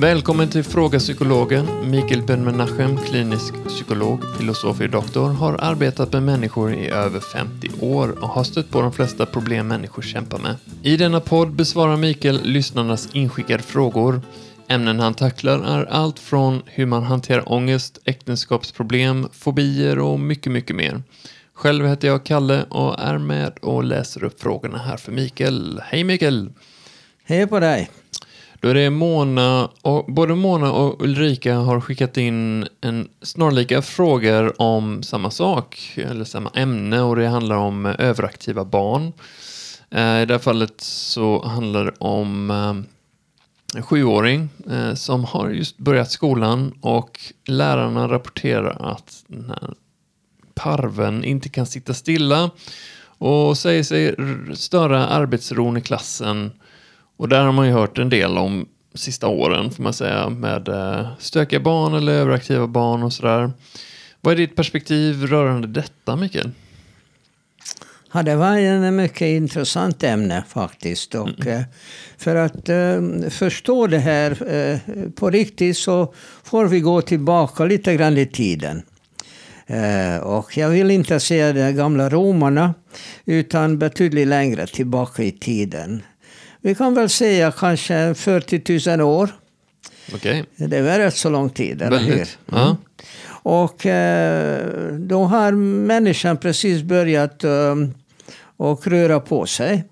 Välkommen 0.00 0.48
till 0.48 0.64
Fråga 0.64 0.98
Psykologen. 0.98 1.90
Mikael 1.90 2.22
Ben-Menachem, 2.22 2.96
klinisk 2.96 3.54
psykolog, 3.68 4.20
filosofie 4.38 4.88
doktor, 4.88 5.28
har 5.28 5.56
arbetat 5.60 6.12
med 6.12 6.22
människor 6.22 6.74
i 6.74 6.88
över 6.88 7.20
50 7.20 7.68
år 7.80 8.22
och 8.22 8.28
har 8.28 8.44
stött 8.44 8.70
på 8.70 8.80
de 8.80 8.92
flesta 8.92 9.26
problem 9.26 9.68
människor 9.68 10.02
kämpar 10.02 10.38
med. 10.38 10.56
I 10.82 10.96
denna 10.96 11.20
podd 11.20 11.52
besvarar 11.52 11.96
Mikael 11.96 12.40
lyssnarnas 12.42 13.08
inskickade 13.12 13.62
frågor. 13.62 14.22
Ämnen 14.68 15.00
han 15.00 15.14
tacklar 15.14 15.58
är 15.58 15.84
allt 15.84 16.18
från 16.18 16.62
hur 16.66 16.86
man 16.86 17.02
hanterar 17.02 17.52
ångest, 17.52 17.98
äktenskapsproblem, 18.04 19.28
fobier 19.32 19.98
och 19.98 20.20
mycket, 20.20 20.52
mycket 20.52 20.76
mer. 20.76 21.02
Själv 21.54 21.86
heter 21.86 22.08
jag 22.08 22.24
Kalle 22.24 22.62
och 22.62 23.00
är 23.00 23.18
med 23.18 23.58
och 23.62 23.84
läser 23.84 24.24
upp 24.24 24.40
frågorna 24.40 24.78
här 24.78 24.96
för 24.96 25.12
Mikael. 25.12 25.80
Hej 25.84 26.04
Mikael! 26.04 26.52
Hej 27.24 27.46
på 27.46 27.60
dig! 27.60 27.90
Då 28.60 28.68
är 28.68 28.74
det 28.74 28.90
Mona, 28.90 29.70
och 29.82 30.04
både 30.12 30.34
Mona 30.34 30.72
och 30.72 31.02
Ulrika 31.02 31.54
har 31.54 31.80
skickat 31.80 32.16
in 32.16 32.68
en 32.80 33.08
snarlika 33.22 33.82
frågor 33.82 34.62
om 34.62 35.02
samma 35.02 35.30
sak, 35.30 35.94
eller 35.96 36.24
samma 36.24 36.50
ämne, 36.50 37.00
och 37.00 37.16
det 37.16 37.28
handlar 37.28 37.56
om 37.56 37.86
eh, 37.86 37.94
överaktiva 37.98 38.64
barn. 38.64 39.12
Eh, 39.90 40.22
I 40.22 40.26
det 40.26 40.34
här 40.34 40.38
fallet 40.38 40.80
så 40.80 41.46
handlar 41.46 41.84
det 41.84 41.92
om 41.98 42.50
eh, 42.50 43.76
en 43.76 43.82
sjuåring 43.82 44.48
som 44.94 45.24
har 45.24 45.48
just 45.50 45.78
börjat 45.78 46.10
skolan 46.10 46.74
och 46.80 47.20
lärarna 47.46 48.08
rapporterar 48.08 48.92
att 48.92 49.24
den 49.26 49.44
här 49.48 49.74
parven 50.54 51.24
inte 51.24 51.48
kan 51.48 51.66
sitta 51.66 51.94
stilla 51.94 52.50
och 53.18 53.58
säger 53.58 53.82
sig 53.82 54.14
störa 54.56 55.06
arbetsron 55.06 55.76
i 55.76 55.80
klassen 55.80 56.50
och 57.20 57.28
där 57.28 57.44
har 57.44 57.52
man 57.52 57.66
ju 57.66 57.72
hört 57.72 57.98
en 57.98 58.08
del 58.08 58.38
om 58.38 58.68
sista 58.94 59.28
åren, 59.28 59.70
får 59.70 59.82
man 59.82 59.92
säga, 59.92 60.28
med 60.28 60.68
eh, 60.68 61.08
stökiga 61.18 61.60
barn 61.60 61.94
eller 61.94 62.12
överaktiva 62.12 62.66
barn 62.66 63.02
och 63.02 63.12
sådär. 63.12 63.50
Vad 64.20 64.32
är 64.32 64.36
ditt 64.36 64.56
perspektiv 64.56 65.26
rörande 65.26 65.68
detta, 65.68 66.16
Mikael? 66.16 66.50
Ja, 68.12 68.22
det 68.22 68.36
var 68.36 68.56
en 68.56 68.96
mycket 68.96 69.26
intressant 69.26 70.02
ämne 70.02 70.44
faktiskt. 70.48 71.14
Och, 71.14 71.46
mm. 71.46 71.62
För 72.18 72.36
att 72.36 72.68
uh, 72.68 73.28
förstå 73.28 73.86
det 73.86 73.98
här 73.98 74.30
uh, 74.52 75.10
på 75.10 75.30
riktigt 75.30 75.76
så 75.76 76.14
får 76.44 76.66
vi 76.66 76.80
gå 76.80 77.02
tillbaka 77.02 77.64
lite 77.64 77.96
grann 77.96 78.18
i 78.18 78.26
tiden. 78.26 78.82
Uh, 79.70 80.16
och 80.16 80.56
jag 80.56 80.68
vill 80.68 80.90
inte 80.90 81.20
säga 81.20 81.52
de 81.52 81.72
gamla 81.72 82.08
romarna, 82.08 82.74
utan 83.24 83.78
betydligt 83.78 84.28
längre 84.28 84.66
tillbaka 84.66 85.22
i 85.22 85.30
tiden. 85.30 86.02
Vi 86.62 86.74
kan 86.74 86.94
väl 86.94 87.08
säga 87.08 87.52
kanske 87.52 88.14
40 88.14 88.96
000 88.96 89.00
år. 89.00 89.30
Okay. 90.14 90.44
Det 90.56 90.82
var 90.82 90.98
rätt 90.98 91.16
så 91.16 91.30
lång 91.30 91.50
tid, 91.50 91.82
eller 91.82 91.98
hur? 91.98 92.28
Mm. 92.52 92.76
Och 93.42 93.86
eh, 93.86 94.94
då 94.94 95.24
har 95.24 95.52
människan 95.52 96.36
precis 96.36 96.82
börjat 96.82 97.44
eh, 97.44 97.74
och 98.56 98.86
röra 98.86 99.20
på 99.20 99.46
sig. 99.46 99.84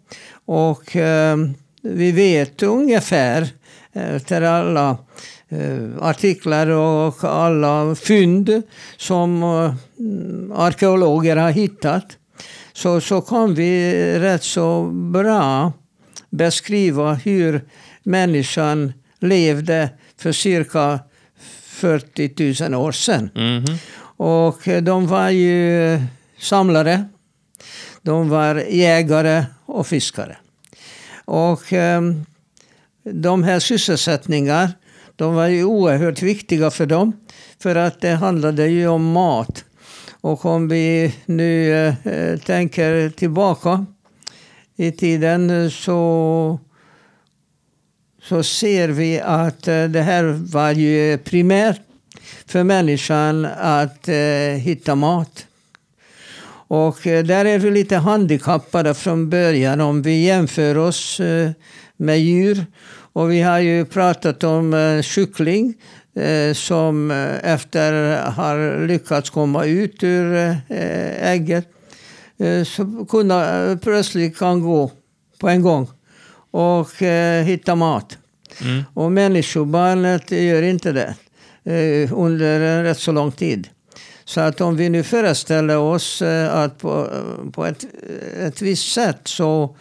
Och 0.44 0.96
eh, 0.96 1.36
vi 1.82 2.12
vet 2.12 2.62
ungefär 2.62 3.48
efter 3.92 4.42
alla 4.42 4.98
artiklar 6.00 6.66
och 6.66 7.24
alla 7.24 7.94
fynd 7.94 8.62
som 8.96 9.42
arkeologer 10.54 11.36
har 11.36 11.50
hittat 11.50 12.04
så, 12.72 13.00
så 13.00 13.20
kan 13.20 13.54
vi 13.54 13.92
rätt 14.18 14.42
så 14.42 14.84
bra 14.84 15.72
beskriva 16.30 17.14
hur 17.14 17.64
människan 18.02 18.92
levde 19.18 19.90
för 20.16 20.32
cirka 20.32 21.00
40 21.62 22.68
000 22.68 22.74
år 22.74 22.92
sedan. 22.92 23.30
Mm. 23.34 23.64
Och 24.16 24.68
de 24.82 25.06
var 25.06 25.30
ju 25.30 26.00
samlare, 26.38 27.04
de 28.02 28.28
var 28.28 28.54
jägare 28.54 29.44
och 29.66 29.86
fiskare. 29.86 30.36
Och 31.24 31.72
um, 31.72 32.26
de 33.04 33.42
här 33.42 33.58
sysselsättningarna 33.58 34.72
de 35.16 35.34
var 35.34 35.46
ju 35.46 35.64
oerhört 35.64 36.22
viktiga 36.22 36.70
för 36.70 36.86
dem. 36.86 37.12
För 37.62 37.76
att 37.76 38.00
det 38.00 38.10
handlade 38.10 38.68
ju 38.68 38.88
om 38.88 39.12
mat. 39.12 39.64
Och 40.20 40.44
om 40.44 40.68
vi 40.68 41.14
nu 41.26 41.72
uh, 42.04 42.38
tänker 42.38 43.10
tillbaka 43.10 43.86
i 44.80 44.92
tiden 44.92 45.70
så, 45.70 46.60
så 48.22 48.42
ser 48.42 48.88
vi 48.88 49.20
att 49.20 49.68
eh, 49.68 49.84
det 49.84 50.02
här 50.02 50.24
var 50.52 50.70
ju 50.70 51.18
primärt 51.18 51.80
för 52.46 52.64
människan 52.64 53.44
att 53.58 54.08
eh, 54.08 54.14
hitta 54.60 54.94
mat. 54.94 55.46
Och 56.68 57.06
eh, 57.06 57.24
där 57.24 57.44
är 57.44 57.58
vi 57.58 57.70
lite 57.70 57.96
handikappade 57.96 58.94
från 58.94 59.30
början 59.30 59.80
om 59.80 60.02
vi 60.02 60.24
jämför 60.24 60.78
oss 60.78 61.20
eh, 61.20 61.50
med 61.96 62.20
djur. 62.20 62.66
Och 63.12 63.30
vi 63.30 63.40
har 63.40 63.58
ju 63.58 63.84
pratat 63.84 64.44
om 64.44 64.74
eh, 64.74 65.02
kyckling 65.02 65.74
eh, 66.14 66.54
som 66.54 67.10
eh, 67.10 67.52
efter 67.52 68.16
har 68.30 68.86
lyckats 68.86 69.30
komma 69.30 69.64
ut 69.64 70.02
ur 70.02 70.36
eh, 70.36 71.30
ägget 71.32 71.68
så 72.64 73.06
kunna 73.08 73.70
eh, 73.70 73.78
plötsligt 73.78 74.38
kan 74.38 74.60
gå 74.60 74.90
på 75.38 75.48
en 75.48 75.62
gång 75.62 75.88
och 76.50 77.02
eh, 77.02 77.44
hitta 77.44 77.74
mat. 77.74 78.18
Mm. 78.62 78.84
Och 78.94 79.12
människobarnet 79.12 80.30
gör 80.30 80.62
inte 80.62 80.92
det 80.92 81.14
under 82.12 82.60
en 82.60 82.82
rätt 82.82 82.98
så 82.98 83.12
lång 83.12 83.32
tid. 83.32 83.68
Så 84.24 84.40
att 84.40 84.60
om 84.60 84.76
vi 84.76 84.88
nu 84.88 85.02
föreställer 85.02 85.76
oss 85.76 86.22
att 86.50 86.78
på, 86.78 87.08
på 87.52 87.66
ett, 87.66 87.84
ett 88.40 88.62
visst 88.62 88.92
sätt 88.92 89.20
så, 89.24 89.76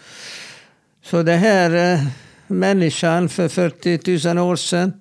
så 1.05 1.23
det 1.23 1.35
här 1.35 1.99
människan 2.47 3.29
för 3.29 3.47
40 3.47 4.33
000 4.33 4.37
år 4.37 4.55
sedan 4.55 4.93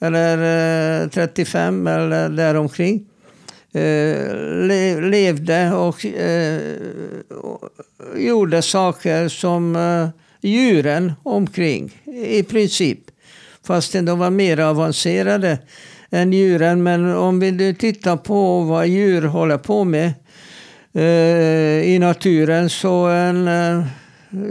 eller 0.00 1.08
35 1.08 1.86
eller 1.86 2.28
däromkring 2.28 3.06
Eh, 3.74 4.36
le, 4.66 5.00
levde 5.00 5.72
och 5.72 6.06
eh, 6.06 6.60
gjorde 8.16 8.62
saker 8.62 9.28
som 9.28 9.76
eh, 9.76 10.08
djuren 10.40 11.12
omkring, 11.22 12.02
i 12.24 12.42
princip. 12.42 12.98
Fastän 13.66 14.04
de 14.04 14.18
var 14.18 14.30
mer 14.30 14.60
avancerade 14.60 15.58
än 16.10 16.32
djuren. 16.32 16.82
Men 16.82 17.16
om 17.16 17.40
vi 17.40 17.52
nu 17.52 17.74
tittar 17.74 18.16
på 18.16 18.60
vad 18.60 18.86
djur 18.86 19.22
håller 19.22 19.58
på 19.58 19.84
med 19.84 20.12
eh, 20.92 21.94
i 21.94 21.98
naturen 21.98 22.70
så 22.70 23.06
en 23.06 23.48
eh, 23.48 23.84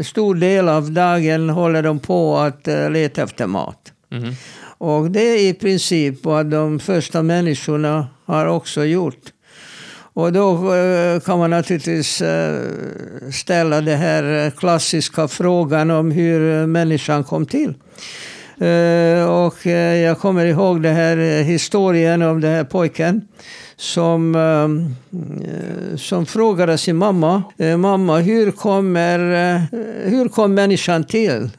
stor 0.04 0.36
del 0.36 0.70
av 0.70 0.92
dagen 0.92 1.50
håller 1.50 1.84
de 1.84 2.00
på 2.00 2.38
att 2.38 2.68
leta 2.90 3.24
efter 3.24 3.48
mat. 3.48 3.92
Mm. 4.12 4.34
Och 4.84 5.12
det 5.12 5.22
är 5.22 5.50
i 5.50 5.54
princip 5.54 6.26
vad 6.26 6.46
de 6.46 6.80
första 6.80 7.24
människorna 7.24 8.08
har 8.26 8.46
också 8.46 8.86
gjort. 8.86 9.20
Och 10.14 10.34
då 10.34 10.74
eh, 10.74 11.20
kan 11.20 11.40
man 11.40 11.50
naturligtvis 11.50 12.22
eh, 12.22 12.60
ställa 13.34 13.82
den 13.82 13.98
här 13.98 14.46
eh, 14.46 14.52
klassiska 14.52 15.28
frågan 15.28 15.92
om 15.92 16.12
hur 16.12 16.68
människan 16.68 17.24
kom 17.24 17.46
till. 17.46 17.74
Och 19.28 19.66
jag 19.66 20.20
kommer 20.20 20.46
ihåg 20.46 20.82
den 20.84 20.96
här 20.96 21.44
historien 21.44 22.22
om 22.22 22.42
den 22.42 22.52
här 22.52 22.64
pojken 22.64 23.22
som, 23.78 24.36
ehm, 24.36 24.96
som 25.98 26.26
frågade 26.26 26.78
sin 26.78 26.96
mamma. 26.96 27.44
Mamma, 27.78 28.20
hur, 28.20 28.52
kommer, 28.52 29.20
hur 30.10 30.30
kom 30.30 30.54
människan 30.54 31.04
till? 31.04 31.50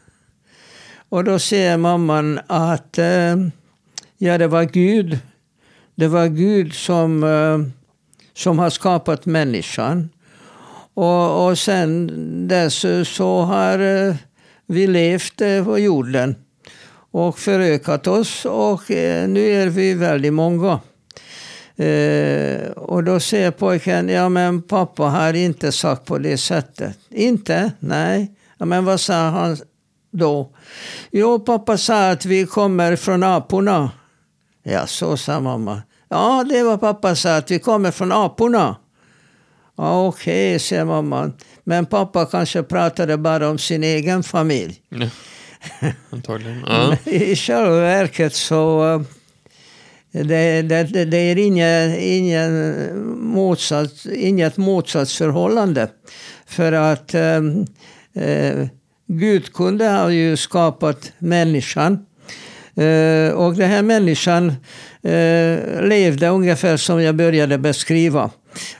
Och 1.13 1.25
då 1.25 1.39
säger 1.39 1.77
mamman 1.77 2.41
att 2.47 2.99
eh, 2.99 3.37
ja, 4.19 4.39
det 4.39 4.47
var 4.47 4.65
Gud 4.65 5.19
det 5.95 6.09
var 6.09 6.27
Gud 6.27 6.75
som, 6.75 7.25
eh, 7.25 7.59
som 8.35 8.59
har 8.59 8.71
skapat 8.71 9.27
människan. 9.27 10.09
Och, 10.95 11.47
och 11.47 11.59
sen 11.59 12.09
dess 12.49 12.85
så 13.05 13.43
har 13.43 13.79
eh, 13.79 14.15
vi 14.67 14.87
levt 14.87 15.41
eh, 15.41 15.65
på 15.65 15.79
jorden 15.79 16.35
och 17.11 17.39
förökat 17.39 18.07
oss 18.07 18.45
och 18.45 18.91
eh, 18.91 19.29
nu 19.29 19.51
är 19.51 19.69
vi 19.69 19.95
väldigt 19.95 20.33
många. 20.33 20.81
Eh, 21.77 22.71
och 22.71 23.05
då 23.05 23.21
säger 23.21 23.51
pojken, 23.51 24.09
ja 24.09 24.29
men 24.29 24.63
pappa 24.63 25.03
har 25.03 25.35
inte 25.35 25.73
sagt 25.73 26.05
på 26.05 26.19
det 26.19 26.39
sättet. 26.39 26.99
Inte? 27.11 27.73
Nej. 27.79 28.33
Ja, 28.59 28.67
men 28.67 28.85
vad 28.85 29.01
sa 29.01 29.15
han 29.15 29.57
då? 30.13 30.51
Jo, 31.11 31.39
pappa 31.41 31.79
sa 31.79 32.11
att 32.11 32.25
vi 32.25 32.47
kommer 32.47 32.97
från 32.97 33.23
aporna. 33.23 33.91
Ja, 34.63 34.87
så 34.87 35.17
sa 35.17 35.41
mamma. 35.41 35.83
Ja, 36.09 36.45
det 36.49 36.63
var 36.63 36.77
pappa 36.77 37.15
sa, 37.15 37.37
att 37.37 37.51
vi 37.51 37.59
kommer 37.59 37.91
från 37.91 38.13
aporna. 38.13 38.77
Ja, 39.77 40.07
Okej, 40.07 40.51
okay, 40.51 40.59
säger 40.59 40.85
mamman. 40.85 41.33
Men 41.65 41.87
pappa 41.87 42.27
kanske 42.27 42.63
pratade 42.63 43.17
bara 43.17 43.49
om 43.49 43.59
sin 43.59 43.85
egen 43.85 44.23
familj. 44.23 44.81
Antagligen. 46.11 46.65
Ja. 46.67 46.97
I 47.11 47.37
själva 47.37 47.81
verket 47.81 48.35
så 48.35 48.95
eh, 48.95 49.01
det, 50.25 50.63
det, 50.63 51.05
det 51.05 51.17
är 51.17 51.39
inget, 51.39 51.99
ingen 51.99 53.07
motsats, 53.19 54.07
inget 54.07 54.57
motsatsförhållande. 54.57 55.89
För 56.47 56.73
att 56.73 57.15
eh, 57.15 57.41
eh, 58.15 58.69
Gud 59.07 59.53
kunde 59.53 59.89
ha 59.89 60.11
ju 60.11 60.37
skapat 60.37 61.13
människan. 61.19 62.07
Eh, 62.77 63.33
och 63.33 63.55
den 63.55 63.71
här 63.71 63.83
människan 63.83 64.49
eh, 65.03 65.83
levde 65.83 66.29
ungefär 66.29 66.77
som 66.77 67.03
jag 67.03 67.15
började 67.15 67.59
beskriva. 67.59 68.31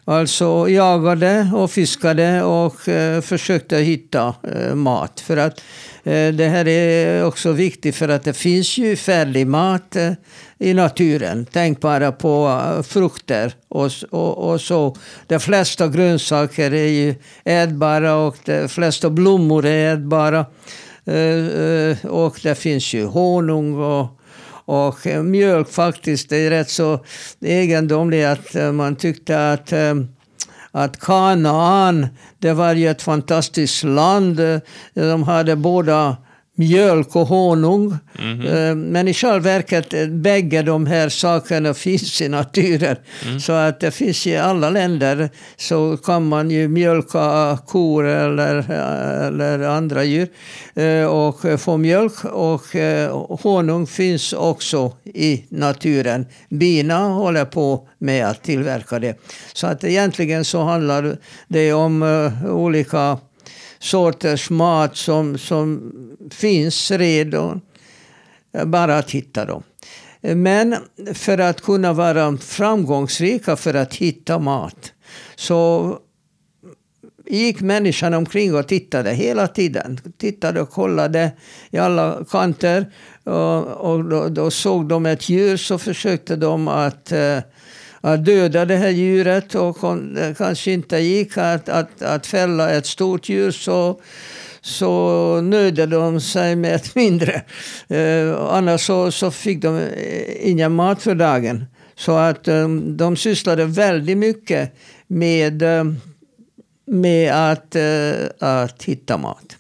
Alltså 0.05 0.69
jagade 0.69 1.51
och 1.55 1.71
fiskade 1.71 2.43
och 2.43 2.89
eh, 2.89 3.21
försökte 3.21 3.77
hitta 3.77 4.35
mat. 4.75 5.21
För 5.21 5.37
att 5.37 5.61
Eh, 6.05 6.35
det 6.35 6.49
här 6.49 6.69
är 6.69 7.25
också 7.25 7.53
viktigt 7.53 7.97
för 7.97 8.09
att 8.09 8.25
det 8.25 8.33
finns 8.33 8.79
ju 8.79 8.97
färdig 8.97 9.47
mat 9.47 9.97
eh, 9.97 10.13
i 10.59 10.75
naturen. 10.75 11.47
Tänk 11.53 11.81
bara 11.81 12.13
på 12.13 12.63
eh, 12.77 12.83
frukter 12.83 13.55
och, 13.69 13.91
och, 14.11 14.53
och 14.53 14.61
så. 14.61 14.97
De 15.27 15.41
flesta 15.41 15.89
grönsaker 15.89 16.75
är 16.75 16.89
ju 16.89 17.15
ätbara 17.45 18.15
och 18.15 18.37
de 18.45 18.69
flesta 18.69 19.11
blommor 19.11 19.67
är 19.67 19.95
ätbara. 19.95 20.47
Och 22.03 22.41
det 22.43 22.55
finns 22.55 22.95
ju 22.95 23.05
honung 23.05 23.75
och 23.75 24.19
och 24.65 25.07
mjölk 25.25 25.69
faktiskt, 25.69 26.29
det 26.29 26.37
är 26.37 26.51
rätt 26.51 26.71
så 26.71 27.05
egendomligt 27.41 28.27
att 28.27 28.75
man 28.75 28.97
tyckte 28.97 29.53
att 29.53 29.73
eh, 29.73 29.95
att 30.73 31.01
Kanaan, 31.01 32.07
det 32.39 32.53
var 32.53 32.75
ju 32.75 32.89
ett 32.89 33.03
fantastiskt 33.03 33.85
land. 33.85 34.41
De 34.95 35.23
hade 35.23 35.57
båda 35.57 36.17
mjölk 36.55 37.17
och 37.17 37.27
honung. 37.27 37.97
Mm. 38.19 38.81
Men 38.81 39.09
i 39.09 39.15
själva 39.15 39.39
verket, 39.39 40.11
bägge 40.11 40.63
de 40.63 40.87
här 40.87 41.09
sakerna 41.09 41.75
finns 41.85 42.21
i 42.21 42.29
naturen. 42.29 42.97
Mm. 43.27 43.41
Så 43.41 43.53
att 43.53 43.81
det 43.81 43.91
finns 43.91 44.27
i 44.27 44.37
alla 44.37 44.71
länder 44.71 45.31
så 45.57 45.97
kan 45.97 46.29
man 46.29 46.51
ju 46.51 46.69
mjölka 46.69 47.59
kor 47.67 48.07
eller, 48.07 48.71
eller 49.27 49.61
andra 49.61 50.05
djur 50.05 50.29
eh, 50.75 51.05
och 51.05 51.61
få 51.61 51.77
mjölk. 51.77 52.25
Och 52.25 52.77
eh, 52.77 53.27
honung 53.43 53.87
finns 53.87 54.33
också 54.33 54.93
i 55.05 55.45
naturen. 55.49 56.27
Bina 56.49 57.09
håller 57.09 57.45
på 57.45 57.89
med 57.99 58.27
att 58.27 58.43
tillverka 58.43 58.99
det. 58.99 59.19
Så 59.53 59.67
att 59.67 59.85
egentligen 59.85 60.45
så 60.45 60.63
handlar 60.63 61.17
det 61.49 61.73
om 61.73 62.03
olika 62.45 63.19
sorters 63.83 64.51
mat 64.51 64.97
som, 64.97 65.39
som 65.39 65.93
finns 66.31 66.91
redan. 66.91 67.61
Bara 68.67 68.99
att 68.99 69.11
hitta 69.11 69.45
dem. 69.45 69.63
Men 70.21 70.77
för 71.15 71.39
att 71.39 71.61
kunna 71.61 71.93
vara 71.93 72.37
framgångsrika 72.37 73.57
för 73.57 73.75
att 73.75 73.95
hitta 73.95 74.39
mat 74.39 74.93
så 75.37 75.99
gick 77.27 77.61
människan 77.61 78.15
omkring 78.15 78.55
och 78.55 78.69
tittade 78.69 79.11
hela 79.11 79.49
tiden. 79.49 80.01
Tittade 80.19 80.61
och 80.61 80.71
kollade 80.71 81.33
i 81.71 81.79
alla 81.79 82.25
kanter. 82.31 82.93
Och, 83.25 83.67
och 83.67 84.05
då, 84.05 84.29
då, 84.29 84.51
såg 84.51 84.89
de 84.89 85.07
ett 85.07 85.29
djur 85.29 85.57
så 85.57 85.79
försökte 85.79 86.37
de 86.37 86.69
att 86.69 87.13
eh, 87.13 87.39
att 88.05 88.25
döda 88.25 88.65
det 88.65 88.77
här 88.77 88.91
djuret 88.91 89.55
och 89.55 89.97
det 90.15 90.29
eh, 90.29 90.35
kanske 90.35 90.73
inte 90.73 90.99
gick 90.99 91.39
att, 91.39 91.69
att, 91.69 92.03
att 92.03 92.27
fälla 92.27 92.71
ett 92.71 92.87
stort 92.87 93.29
djur 93.29 93.51
så, 93.51 94.01
så 94.61 95.41
nöjde 95.41 95.87
de 95.87 96.21
sig 96.21 96.57
med 96.57 96.75
ett 96.75 96.95
mindre. 96.95 97.43
Eh, 97.89 98.41
annars 98.41 98.87
så, 98.87 99.11
så 99.11 99.31
fick 99.31 99.63
de 99.63 99.77
eh, 99.77 100.51
ingen 100.51 100.73
mat 100.73 101.03
för 101.03 101.15
dagen. 101.15 101.65
Så 101.97 102.13
att 102.13 102.49
eh, 102.49 102.69
de 102.69 103.17
sysslade 103.17 103.65
väldigt 103.65 104.19
mycket 104.19 104.75
med, 105.07 105.63
eh, 105.63 105.85
med 106.87 107.51
att, 107.51 107.77
eh, 107.77 108.29
att 108.39 108.83
hitta 108.83 109.17
mat. 109.17 109.57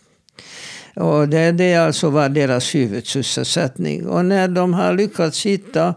Och 0.94 1.28
det, 1.28 1.52
det 1.52 1.74
alltså 1.74 2.10
var 2.10 2.28
deras 2.28 2.74
huvudsysselsättning. 2.74 4.06
Och 4.06 4.24
när 4.24 4.48
de 4.48 4.74
har 4.74 4.94
lyckats 4.94 5.46
hitta 5.46 5.94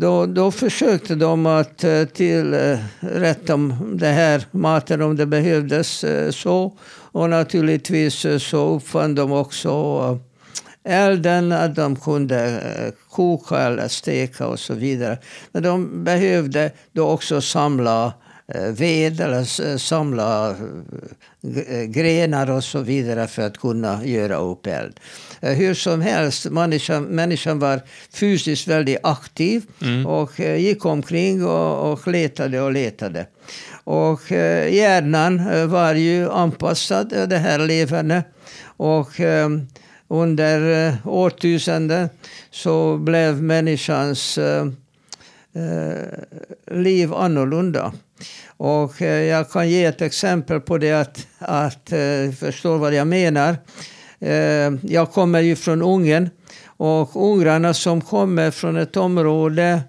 då, 0.00 0.26
då 0.26 0.50
försökte 0.50 1.14
de 1.14 1.46
att 1.46 1.84
eh, 1.84 2.04
tillrätta 2.04 3.56
det 3.94 4.06
här 4.06 4.44
maten 4.50 5.02
om 5.02 5.16
det 5.16 5.26
behövdes 5.26 6.04
eh, 6.04 6.30
så. 6.30 6.76
Och 7.12 7.30
naturligtvis 7.30 8.24
eh, 8.24 8.38
så 8.38 8.74
uppfann 8.74 9.14
de 9.14 9.32
också 9.32 10.18
elden, 10.84 11.52
att 11.52 11.74
de 11.74 11.96
kunde 11.96 12.60
koka 13.10 13.58
eller 13.58 13.88
steka 13.88 14.46
och 14.46 14.58
så 14.58 14.74
vidare. 14.74 15.18
Men 15.52 15.62
de 15.62 16.04
behövde 16.04 16.70
då 16.92 17.08
också 17.08 17.40
samla 17.40 18.12
ved 18.54 19.20
eller 19.20 19.44
samla 19.78 20.56
grenar 21.86 22.50
och 22.50 22.64
så 22.64 22.80
vidare 22.80 23.26
för 23.26 23.42
att 23.42 23.58
kunna 23.58 24.04
göra 24.04 24.36
upp 24.36 24.66
eld. 24.66 25.00
Eh, 25.40 25.52
hur 25.52 25.74
som 25.74 26.00
helst, 26.00 26.44
människan, 26.44 27.04
människan 27.04 27.58
var 27.58 27.80
fysiskt 28.12 28.68
väldigt 28.68 28.98
aktiv 29.02 29.62
mm. 29.82 30.06
och 30.06 30.40
eh, 30.40 30.56
gick 30.56 30.84
omkring 30.84 31.44
och, 31.44 31.92
och 31.92 32.08
letade 32.08 32.60
och 32.60 32.72
letade. 32.72 33.26
Och 33.84 34.32
eh, 34.32 34.74
hjärnan 34.74 35.68
var 35.70 35.94
ju 35.94 36.30
anpassad, 36.30 37.08
det 37.28 37.38
här 37.38 37.58
levande. 37.58 38.22
Och 38.76 39.08
under 40.08 40.96
årtusenden 41.04 42.08
så 42.50 42.96
blev 42.96 43.42
människans 43.42 44.38
liv 46.70 47.14
annorlunda. 47.14 47.92
Och 48.58 49.02
eh, 49.02 49.24
jag 49.24 49.50
kan 49.50 49.68
ge 49.68 49.84
ett 49.84 50.02
exempel 50.02 50.60
på 50.60 50.78
det 50.78 50.92
att, 50.92 51.26
att 51.38 51.92
eh, 51.92 52.32
förstå 52.38 52.76
vad 52.76 52.94
jag 52.94 53.06
menar. 53.06 53.56
Eh, 54.20 54.72
jag 54.82 55.12
kommer 55.12 55.40
ju 55.40 55.56
från 55.56 55.82
Ungern 55.82 56.30
och 56.66 57.32
ungrarna 57.32 57.74
som 57.74 58.00
kommer 58.00 58.50
från 58.50 58.76
ett 58.76 58.96
område 58.96 59.80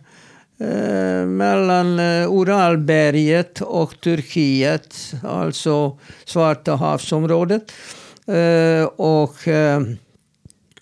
eh, 0.59 1.25
mellan 1.25 1.99
Uralberget 2.29 3.61
och 3.61 4.01
Turkiet, 4.01 5.13
alltså 5.23 5.97
Svarta 6.25 6.75
havsområdet. 6.75 7.71
Och 8.95 9.35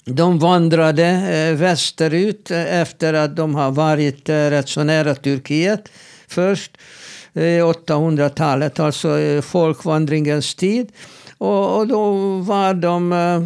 de 0.05 0.39
vandrade 0.39 1.53
västerut 1.57 2.51
efter 2.51 3.13
att 3.13 3.35
de 3.35 3.55
har 3.55 3.71
varit 3.71 4.29
rätt 4.29 4.69
så 4.69 4.83
nära 4.83 5.15
Turkiet 5.15 5.89
först. 6.27 6.77
800-talet, 7.37 8.79
alltså 8.79 9.17
folkvandringens 9.41 10.55
tid. 10.55 10.91
Och, 11.37 11.77
och 11.77 11.87
då 11.87 12.11
var 12.37 12.73
de 12.73 13.11
eh, 13.13 13.41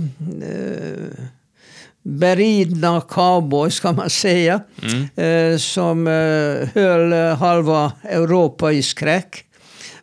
beridna 2.03 3.01
cowboys 3.01 3.79
kan 3.79 3.95
man 3.95 4.10
säga. 4.10 4.62
Mm. 4.83 5.53
Eh, 5.53 5.57
som 5.57 6.07
eh, 6.07 6.69
höll 6.74 7.13
halva 7.36 7.91
Europa 8.03 8.71
i 8.71 8.83
skräck. 8.83 9.45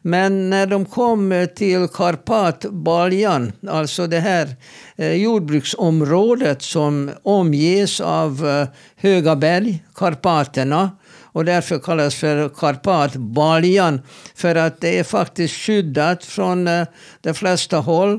Men 0.03 0.51
när 0.51 0.67
de 0.67 0.85
kom 0.85 1.49
till 1.57 1.89
Karpatbaljan, 1.89 3.53
alltså 3.69 4.07
det 4.07 4.21
här 4.21 4.57
eh, 4.97 5.13
jordbruksområdet 5.13 6.63
som 6.63 7.11
omges 7.23 8.01
av 8.01 8.49
eh, 8.49 8.69
höga 8.97 9.37
berg, 9.37 9.85
Karpaterna, 9.95 10.91
och 11.39 11.45
därför 11.45 11.79
kallas 11.79 12.15
för 12.15 12.49
Karpatbaljan. 12.49 14.01
För 14.35 14.55
att 14.55 14.81
det 14.81 14.99
är 14.99 15.05
faktiskt 15.05 15.55
skyddat 15.55 16.25
från 16.25 16.69
eh, 16.69 16.87
de 17.21 17.35
flesta 17.35 17.77
håll. 17.77 18.13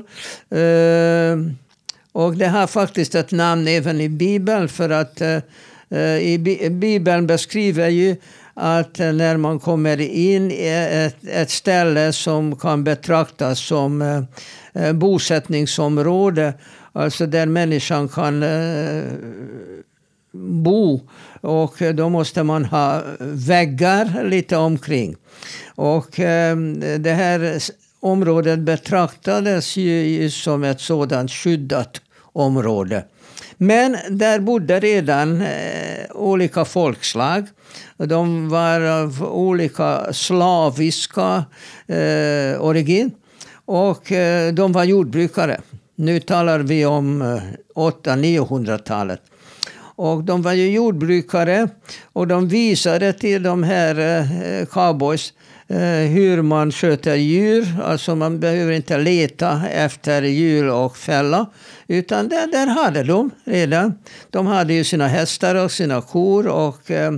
Eh, 0.50 1.36
och 2.12 2.36
det 2.36 2.46
har 2.46 2.66
faktiskt 2.66 3.14
ett 3.14 3.32
namn 3.32 3.68
även 3.68 4.00
i 4.00 4.08
Bibeln 4.08 4.68
för 4.68 4.90
att 4.90 5.20
eh, 5.20 5.38
i 6.18 6.68
Bibeln 6.70 7.26
beskriver 7.26 7.88
ju 7.88 8.16
att 8.54 8.98
när 8.98 9.36
man 9.36 9.58
kommer 9.60 10.00
in 10.00 10.50
i 10.50 10.68
ett, 10.92 11.28
ett 11.28 11.50
ställe 11.50 12.12
som 12.12 12.56
kan 12.56 12.84
betraktas 12.84 13.60
som 13.60 14.26
bosättningsområde, 14.94 16.54
alltså 16.92 17.26
där 17.26 17.46
människan 17.46 18.08
kan 18.08 18.44
bo 20.32 21.00
och 21.40 21.82
eh, 21.82 21.94
då 21.94 22.08
måste 22.08 22.42
man 22.42 22.64
ha 22.64 23.02
väggar 23.20 24.24
lite 24.24 24.56
omkring. 24.56 25.16
Och 25.74 26.20
eh, 26.20 26.56
det 26.98 27.12
här 27.12 27.62
området 28.00 28.58
betraktades 28.58 29.76
ju 29.76 30.30
som 30.30 30.64
ett 30.64 30.80
sådant 30.80 31.30
skyddat 31.30 32.00
område. 32.32 33.04
Men 33.56 33.96
där 34.10 34.40
bodde 34.40 34.80
redan 34.80 35.40
eh, 35.40 36.10
olika 36.10 36.64
folkslag. 36.64 37.46
De 37.96 38.48
var 38.48 38.80
av 38.80 39.24
olika 39.24 40.12
slaviska 40.12 41.44
eh, 41.86 42.60
origin. 42.60 43.10
Och 43.64 44.12
eh, 44.12 44.52
de 44.52 44.72
var 44.72 44.84
jordbrukare. 44.84 45.60
Nu 45.96 46.20
talar 46.20 46.58
vi 46.58 46.86
om 46.86 47.22
eh, 47.22 47.42
800-900-talet. 47.74 49.20
Och 50.00 50.24
de 50.24 50.42
var 50.42 50.52
ju 50.52 50.70
jordbrukare 50.70 51.68
och 52.12 52.26
de 52.26 52.48
visade 52.48 53.12
till 53.12 53.42
de 53.42 53.62
här 53.62 53.98
eh, 53.98 54.66
cowboys 54.66 55.32
eh, 55.68 56.10
hur 56.10 56.42
man 56.42 56.72
sköter 56.72 57.14
djur. 57.14 57.66
Alltså 57.84 58.16
man 58.16 58.40
behöver 58.40 58.72
inte 58.72 58.98
leta 58.98 59.62
efter 59.68 60.22
djur 60.22 60.70
och 60.70 60.96
fälla. 60.96 61.46
Utan 61.88 62.28
där, 62.28 62.46
där 62.46 62.66
hade 62.66 63.02
de 63.02 63.30
redan. 63.44 63.94
De 64.30 64.46
hade 64.46 64.74
ju 64.74 64.84
sina 64.84 65.08
hästar 65.08 65.54
och 65.54 65.72
sina 65.72 66.02
kor 66.02 66.46
och, 66.46 66.90
eh, 66.90 67.12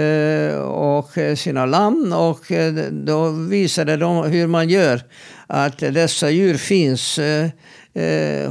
eh 0.00 0.58
och 0.60 1.18
eh, 1.18 1.36
sina 1.36 1.66
lamm. 1.66 2.12
Och 2.12 2.52
eh, 2.52 2.72
då 2.90 3.28
visade 3.28 3.96
de 3.96 4.24
hur 4.24 4.46
man 4.46 4.68
gör. 4.68 5.02
Att 5.46 5.78
dessa 5.78 6.30
djur 6.30 6.56
finns 6.56 7.18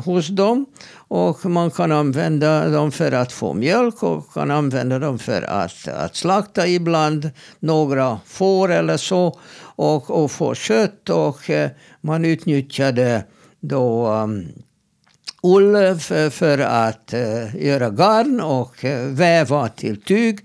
hos 0.05 0.27
dem. 0.27 0.65
Och 1.11 1.45
man 1.45 1.71
kan 1.71 1.91
använda 1.91 2.69
dem 2.69 2.91
för 2.91 3.11
att 3.11 3.31
få 3.31 3.53
mjölk 3.53 4.03
och 4.03 4.33
kan 4.33 4.51
använda 4.51 4.99
dem 4.99 5.19
för 5.19 5.41
att, 5.41 5.87
att 5.87 6.15
slakta 6.15 6.67
ibland 6.67 7.29
några 7.59 8.19
får 8.25 8.71
eller 8.71 8.97
så 8.97 9.39
och, 9.61 10.23
och 10.23 10.31
få 10.31 10.55
kött. 10.55 11.09
Och 11.09 11.49
eh, 11.49 11.69
man 12.01 12.25
utnyttjade 12.25 13.23
då 13.59 14.07
um, 14.07 14.47
ull 15.43 15.99
för, 15.99 16.29
för 16.29 16.57
att 16.57 17.13
uh, 17.13 17.65
göra 17.65 17.89
garn 17.89 18.41
och 18.41 18.83
uh, 18.83 18.91
väva 18.97 19.67
till 19.67 20.01
tyg. 20.01 20.39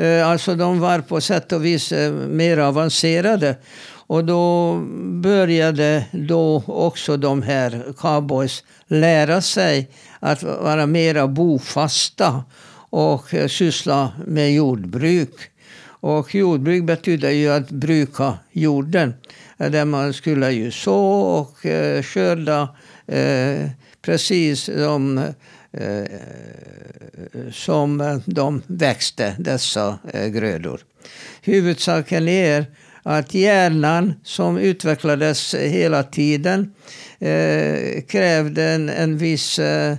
Uh, 0.00 0.28
alltså 0.28 0.54
de 0.54 0.80
var 0.80 0.98
på 1.00 1.20
sätt 1.20 1.52
och 1.52 1.64
vis 1.64 1.92
mer 2.28 2.58
avancerade. 2.58 3.56
Och 4.06 4.24
då 4.24 4.76
började 5.22 6.04
då 6.12 6.62
också 6.66 7.16
de 7.16 7.42
här 7.42 7.84
cowboys 7.98 8.64
lära 8.86 9.40
sig 9.40 9.90
att 10.20 10.42
vara 10.42 10.86
mera 10.86 11.28
bofasta 11.28 12.44
och 12.90 13.28
syssla 13.48 14.12
med 14.26 14.54
jordbruk. 14.54 15.34
Och 16.00 16.34
jordbruk 16.34 16.84
betyder 16.84 17.30
ju 17.30 17.52
att 17.52 17.70
bruka 17.70 18.38
jorden. 18.52 19.14
Där 19.56 19.84
man 19.84 20.12
skulle 20.12 20.50
ju 20.50 20.70
så 20.70 21.04
och 21.20 21.66
eh, 21.66 22.02
skörda 22.02 22.68
eh, 23.06 23.68
precis 24.02 24.64
som, 24.64 25.18
eh, 25.72 26.04
som 27.52 28.22
de 28.24 28.62
växte, 28.66 29.36
dessa 29.38 29.98
eh, 30.12 30.26
grödor. 30.26 30.80
Huvudsaken 31.42 32.28
är 32.28 32.66
att 33.08 33.34
hjärnan 33.34 34.14
som 34.24 34.58
utvecklades 34.58 35.54
hela 35.54 36.02
tiden 36.02 36.74
eh, 37.18 38.02
krävde 38.08 38.62
en, 38.62 38.88
en 38.88 39.18
viss 39.18 39.58
eh, 39.58 39.96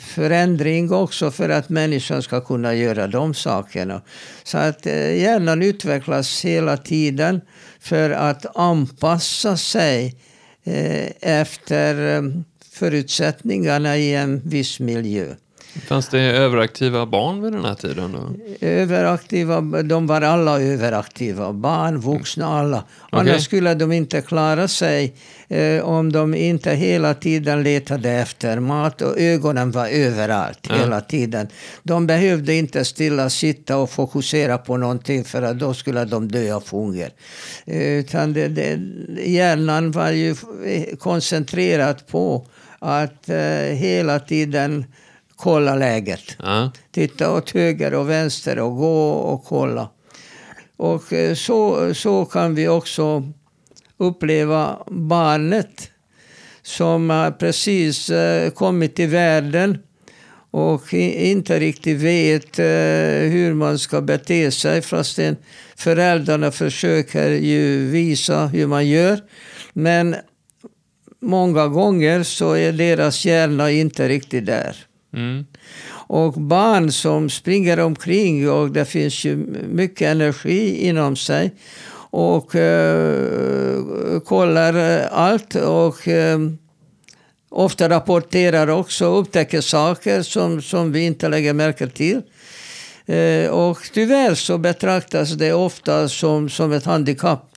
förändring 0.00 0.92
också 0.92 1.30
för 1.30 1.48
att 1.48 1.68
människan 1.68 2.22
ska 2.22 2.40
kunna 2.40 2.74
göra 2.74 3.06
de 3.06 3.34
sakerna. 3.34 4.02
Så 4.44 4.58
att 4.58 4.86
eh, 4.86 5.16
hjärnan 5.22 5.62
utvecklas 5.62 6.44
hela 6.44 6.76
tiden 6.76 7.40
för 7.80 8.10
att 8.10 8.56
anpassa 8.56 9.56
sig 9.56 10.14
eh, 10.64 11.10
efter 11.20 12.16
eh, 12.16 12.22
förutsättningarna 12.72 13.96
i 13.96 14.14
en 14.14 14.40
viss 14.44 14.80
miljö. 14.80 15.34
Fanns 15.80 16.08
det 16.08 16.20
överaktiva 16.20 17.06
barn 17.06 17.42
vid 17.42 17.52
den 17.52 17.64
här 17.64 17.74
tiden? 17.74 18.12
Då? 18.12 18.34
Överaktiva, 18.66 19.60
de 19.82 20.06
var 20.06 20.22
alla 20.22 20.60
överaktiva. 20.60 21.52
Barn, 21.52 22.00
vuxna, 22.00 22.46
alla. 22.46 22.84
Annars 23.10 23.28
okay. 23.28 23.40
skulle 23.40 23.74
de 23.74 23.92
inte 23.92 24.20
klara 24.20 24.68
sig 24.68 25.14
eh, 25.48 25.84
om 25.84 26.12
de 26.12 26.34
inte 26.34 26.70
hela 26.70 27.14
tiden 27.14 27.62
letade 27.62 28.10
efter 28.10 28.60
mat 28.60 29.02
och 29.02 29.20
ögonen 29.20 29.70
var 29.70 29.88
överallt 29.88 30.66
ja. 30.68 30.74
hela 30.74 31.00
tiden. 31.00 31.48
De 31.82 32.06
behövde 32.06 32.54
inte 32.54 32.84
stilla 32.84 33.30
sitta 33.30 33.76
och 33.76 33.90
fokusera 33.90 34.58
på 34.58 34.76
någonting 34.76 35.24
för 35.24 35.42
att 35.42 35.58
då 35.58 35.74
skulle 35.74 36.04
de 36.04 36.28
dö 36.28 36.54
av 36.54 36.70
hunger. 36.70 37.10
Utan 37.66 38.32
det, 38.32 38.48
det, 38.48 38.78
hjärnan 39.26 39.90
var 39.90 40.10
ju 40.10 40.34
koncentrerad 40.98 42.06
på 42.06 42.46
att 42.78 43.28
eh, 43.28 43.36
hela 43.76 44.20
tiden 44.20 44.84
kolla 45.44 45.74
läget. 45.74 46.36
Ja. 46.38 46.72
Titta 46.90 47.32
åt 47.32 47.50
höger 47.50 47.94
och 47.94 48.10
vänster 48.10 48.58
och 48.58 48.76
gå 48.76 49.10
och 49.10 49.44
kolla. 49.44 49.88
Och 50.76 51.12
eh, 51.12 51.34
så, 51.34 51.94
så 51.94 52.24
kan 52.24 52.54
vi 52.54 52.68
också 52.68 53.22
uppleva 53.96 54.78
barnet 54.86 55.90
som 56.62 57.10
har 57.10 57.30
precis 57.30 58.10
eh, 58.10 58.50
kommit 58.50 58.96
till 58.96 59.08
världen 59.08 59.78
och 60.50 60.94
inte 60.94 61.58
riktigt 61.58 62.00
vet 62.00 62.58
eh, 62.58 63.30
hur 63.32 63.54
man 63.54 63.78
ska 63.78 64.00
bete 64.00 64.50
sig 64.50 64.82
fastän 64.82 65.36
föräldrarna 65.76 66.50
försöker 66.50 67.30
ju 67.30 67.90
visa 67.90 68.46
hur 68.46 68.66
man 68.66 68.88
gör. 68.88 69.20
Men 69.72 70.16
många 71.20 71.68
gånger 71.68 72.22
så 72.22 72.52
är 72.52 72.72
deras 72.72 73.24
hjärna 73.24 73.70
inte 73.70 74.08
riktigt 74.08 74.46
där. 74.46 74.86
Mm. 75.14 75.44
Och 76.06 76.32
barn 76.32 76.92
som 76.92 77.30
springer 77.30 77.80
omkring 77.80 78.50
och 78.50 78.70
det 78.70 78.84
finns 78.84 79.24
ju 79.24 79.36
mycket 79.68 80.08
energi 80.08 80.88
inom 80.88 81.16
sig 81.16 81.54
och 82.10 82.54
eh, 82.54 84.20
kollar 84.24 85.00
allt 85.00 85.54
och 85.54 86.08
eh, 86.08 86.38
ofta 87.48 87.88
rapporterar 87.88 88.68
också 88.68 89.08
och 89.08 89.20
upptäcker 89.20 89.60
saker 89.60 90.22
som, 90.22 90.62
som 90.62 90.92
vi 90.92 91.00
inte 91.00 91.28
lägger 91.28 91.52
märke 91.52 91.86
till. 91.86 92.22
Eh, 93.06 93.50
och 93.50 93.78
tyvärr 93.92 94.34
så 94.34 94.58
betraktas 94.58 95.32
det 95.32 95.52
ofta 95.52 96.08
som, 96.08 96.48
som 96.48 96.72
ett 96.72 96.84
handikapp. 96.84 97.50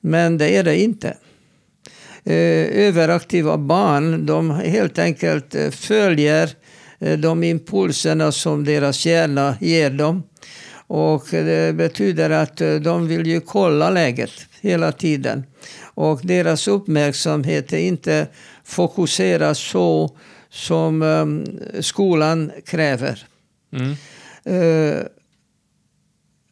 Men 0.00 0.38
det 0.38 0.56
är 0.56 0.64
det 0.64 0.80
inte. 0.80 1.16
Eh, 2.24 2.86
överaktiva 2.86 3.58
barn 3.58 4.26
de 4.26 4.50
helt 4.50 4.98
enkelt 4.98 5.54
eh, 5.54 5.70
följer 5.70 6.50
de 6.98 7.44
impulserna 7.44 8.32
som 8.32 8.64
deras 8.64 9.06
hjärna 9.06 9.56
ger 9.60 9.90
dem. 9.90 10.22
Och 10.88 11.26
det 11.30 11.74
betyder 11.74 12.30
att 12.30 12.60
eh, 12.60 12.74
de 12.74 13.08
vill 13.08 13.26
ju 13.26 13.40
kolla 13.40 13.90
läget 13.90 14.30
hela 14.60 14.92
tiden. 14.92 15.44
Och 15.80 16.20
deras 16.24 16.68
uppmärksamhet 16.68 17.72
är 17.72 17.78
inte 17.78 18.26
fokuserad 18.64 19.56
så 19.56 20.16
som 20.50 21.02
um, 21.02 21.44
skolan 21.80 22.52
kräver. 22.66 23.26
Mm. 23.72 23.96
Uh, 24.46 25.02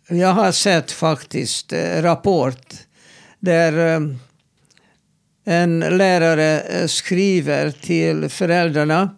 jag 0.09 0.33
har 0.33 0.53
sett 0.53 0.93
faktiskt 0.93 1.73
rapport 1.97 2.75
där 3.41 4.01
uh, 4.01 4.15
en 5.45 5.81
lärare 5.81 6.89
skriver 6.89 7.71
till 7.71 8.29
föräldrarna 8.29 9.17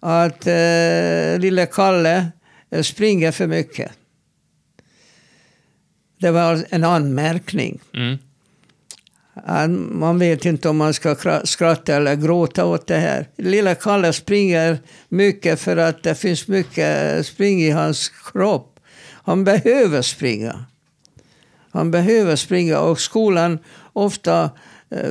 att 0.00 0.46
eh, 0.46 1.38
lille 1.38 1.66
Kalle 1.72 2.26
eh, 2.70 2.82
springer 2.82 3.32
för 3.32 3.46
mycket. 3.46 3.92
Det 6.20 6.30
var 6.30 6.64
en 6.70 6.84
anmärkning. 6.84 7.80
Mm. 7.94 8.18
Man 9.90 10.18
vet 10.18 10.44
inte 10.44 10.68
om 10.68 10.76
man 10.76 10.94
ska 10.94 11.40
skratta 11.44 11.94
eller 11.94 12.14
gråta 12.14 12.64
åt 12.64 12.86
det 12.86 12.96
här. 12.96 13.28
Lilla 13.36 13.74
Kalle 13.74 14.12
springer 14.12 14.78
mycket 15.08 15.60
för 15.60 15.76
att 15.76 16.02
det 16.02 16.14
finns 16.14 16.48
mycket 16.48 17.26
spring 17.26 17.62
i 17.62 17.70
hans 17.70 18.08
kropp. 18.08 18.80
Han 19.10 19.44
behöver 19.44 20.02
springa. 20.02 20.64
Han 21.70 21.90
behöver 21.90 22.36
springa 22.36 22.80
och 22.80 23.00
skolan 23.00 23.58
ofta 23.92 24.50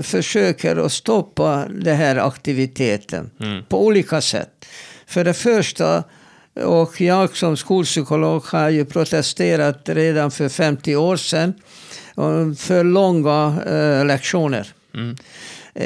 försöker 0.02 0.76
att 0.76 0.92
stoppa 0.92 1.66
den 1.70 1.96
här 1.96 2.16
aktiviteten 2.16 3.30
mm. 3.40 3.64
på 3.66 3.86
olika 3.86 4.22
sätt. 4.22 4.66
För 5.08 5.24
det 5.24 5.34
första, 5.34 6.04
och 6.64 7.02
jag 7.02 7.38
som 7.38 7.58
skolpsykolog 7.58 8.44
har 8.46 8.70
ju 8.70 8.86
protesterat 8.86 9.90
redan 9.90 10.32
för 10.32 10.50
50 10.50 10.96
år 10.96 11.18
sedan 11.18 11.54
för 12.58 12.84
långa 12.84 13.62
äh, 13.66 14.06
lektioner. 14.06 14.74
Mm. 14.94 15.16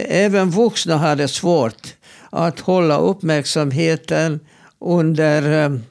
Även 0.09 0.49
vuxna 0.49 0.97
hade 0.97 1.27
svårt 1.27 1.95
att 2.29 2.59
hålla 2.59 2.97
uppmärksamheten 2.97 4.39
under 4.79 5.81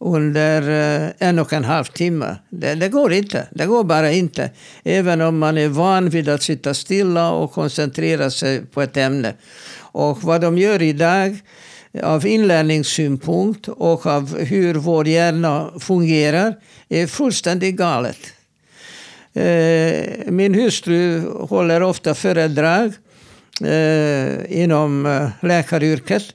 under 0.00 0.62
eh, 0.62 1.10
en 1.18 1.38
och 1.38 1.52
en 1.52 1.64
halv 1.64 1.84
timme. 1.84 2.36
Det, 2.50 2.74
det, 2.74 2.88
går 2.88 3.12
inte. 3.12 3.46
Det 3.50 3.66
går 3.66 3.84
bara 3.84 4.12
inte. 4.12 4.50
Även 4.84 5.20
om 5.20 5.38
man 5.38 5.58
är 5.58 5.68
van 5.68 6.08
vid 6.08 6.28
att 6.28 6.42
sitta 6.42 6.74
stilla 6.74 7.30
och 7.30 7.52
koncentrera 7.52 8.30
sig 8.30 8.66
på 8.66 8.82
ett 8.82 8.96
ämne. 8.96 9.34
Och 9.78 10.22
vad 10.22 10.40
de 10.40 10.58
gör 10.58 10.82
idag 10.82 11.36
av 12.02 12.26
inlärningssynpunkt 12.26 13.68
och 13.68 14.06
av 14.06 14.38
hur 14.38 14.74
vår 14.74 15.08
hjärna 15.08 15.70
fungerar 15.80 16.54
är 16.88 17.06
fullständigt 17.06 17.76
galet. 17.76 18.18
Eh, 19.34 20.30
min 20.30 20.54
hustru 20.54 21.30
håller 21.30 21.82
ofta 21.82 22.14
föredrag 22.14 22.92
eh, 23.64 24.62
inom 24.62 25.28
läkaryrket. 25.40 26.34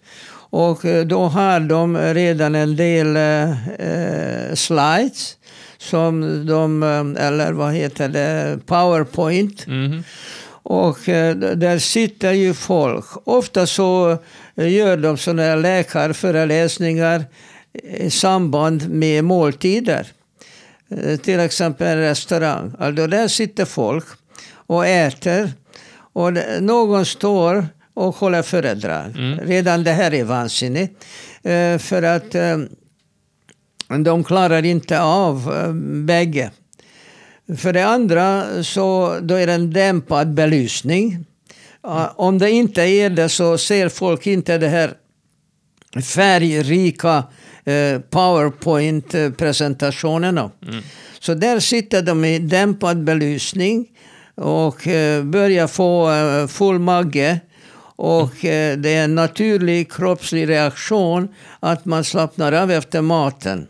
Och 0.56 0.86
eh, 0.86 1.06
då 1.06 1.24
har 1.26 1.60
de 1.60 1.98
redan 1.98 2.56
en 2.56 2.76
del 2.76 3.16
eh, 3.16 4.56
slides 4.56 5.38
som 5.78 6.46
de, 6.46 6.84
eh, 6.84 7.28
eller 7.28 7.52
vad 7.54 7.74
heter 7.74 8.10
det, 8.10 8.60
powerpoint. 8.66 9.68
Mhm. 9.68 10.04
Och 10.66 11.10
eh, 11.10 11.36
där 11.36 11.80
sitter 11.80 12.32
ju 12.32 12.54
folk. 12.54 13.06
Ofta 13.24 13.68
så 13.68 14.18
eh, 14.56 14.74
gör 14.74 14.98
de 14.98 15.18
sådana 15.18 15.42
här 15.42 15.58
läkarföreläsningar 15.58 17.26
i 17.84 18.10
samband 18.10 18.90
med 18.90 19.24
måltider. 19.24 20.08
Eh, 20.90 21.18
Till 21.20 21.40
exempel 21.40 21.88
en 21.88 21.98
restaurang. 21.98 22.74
Alltså 22.80 23.08
där 23.08 23.28
sitter 23.28 23.66
folk 23.66 24.06
och 24.68 24.88
äter. 24.88 25.52
Och 26.14 26.34
någon 26.62 27.06
står 27.06 27.68
och 27.94 28.16
håller 28.16 28.42
föredrag. 28.42 29.14
Redan 29.42 29.84
det 29.84 29.92
här 29.92 30.14
är 30.14 30.24
vansinnigt. 30.24 31.06
Eh, 31.44 31.78
För 31.78 32.04
att 32.04 32.36
eh, 32.36 32.58
de 34.06 34.24
klarar 34.24 34.66
inte 34.66 35.02
av 35.02 35.54
eh, 35.54 35.74
bägge. 36.06 36.52
För 37.58 37.74
det 37.74 37.86
andra 37.86 38.44
så 38.64 39.18
då 39.22 39.36
är 39.36 39.48
det 39.48 39.54
en 39.54 39.74
dämpad 39.74 40.34
belysning. 40.34 41.26
Om 42.16 42.38
det 42.38 42.52
inte 42.52 42.82
är 42.82 43.10
det 43.10 43.30
så 43.30 43.58
ser 43.58 43.90
folk 43.90 44.28
inte 44.28 44.58
det 44.58 44.68
här 44.68 44.94
färgrika 46.04 47.24
powerpoint-presentationerna. 48.10 50.52
Så 51.20 51.34
där 51.34 51.60
sitter 51.60 52.02
de 52.02 52.26
i 52.26 52.40
dämpad 52.40 53.04
belysning 53.04 53.88
och 54.36 54.82
börjar 55.24 55.68
få 55.68 56.10
full 56.48 56.80
mage. 56.80 57.40
Och 57.96 58.46
eh, 58.46 58.78
det 58.78 58.90
är 58.90 59.04
en 59.04 59.16
naturlig 59.16 59.92
kroppslig 59.92 60.50
reaktion 60.50 61.28
att 61.60 61.86
man 61.86 62.04
slappnar 62.04 62.52
av 62.52 62.72
efter 62.72 63.02
maten. 63.02 63.68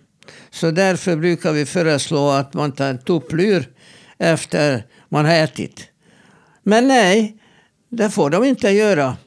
Så 0.51 0.72
därför 0.72 1.15
brukar 1.15 1.51
vi 1.51 1.65
föreslå 1.65 2.30
att 2.30 2.53
man 2.53 2.72
tar 2.72 2.88
en 2.88 2.98
tupplur 2.98 3.70
efter 4.18 4.84
man 5.10 5.25
har 5.25 5.34
ätit. 5.34 5.88
Men 6.63 6.88
nej, 6.88 7.38
det 7.89 8.10
får 8.10 8.30
de 8.30 8.44
inte 8.44 8.70
göra. 8.70 9.18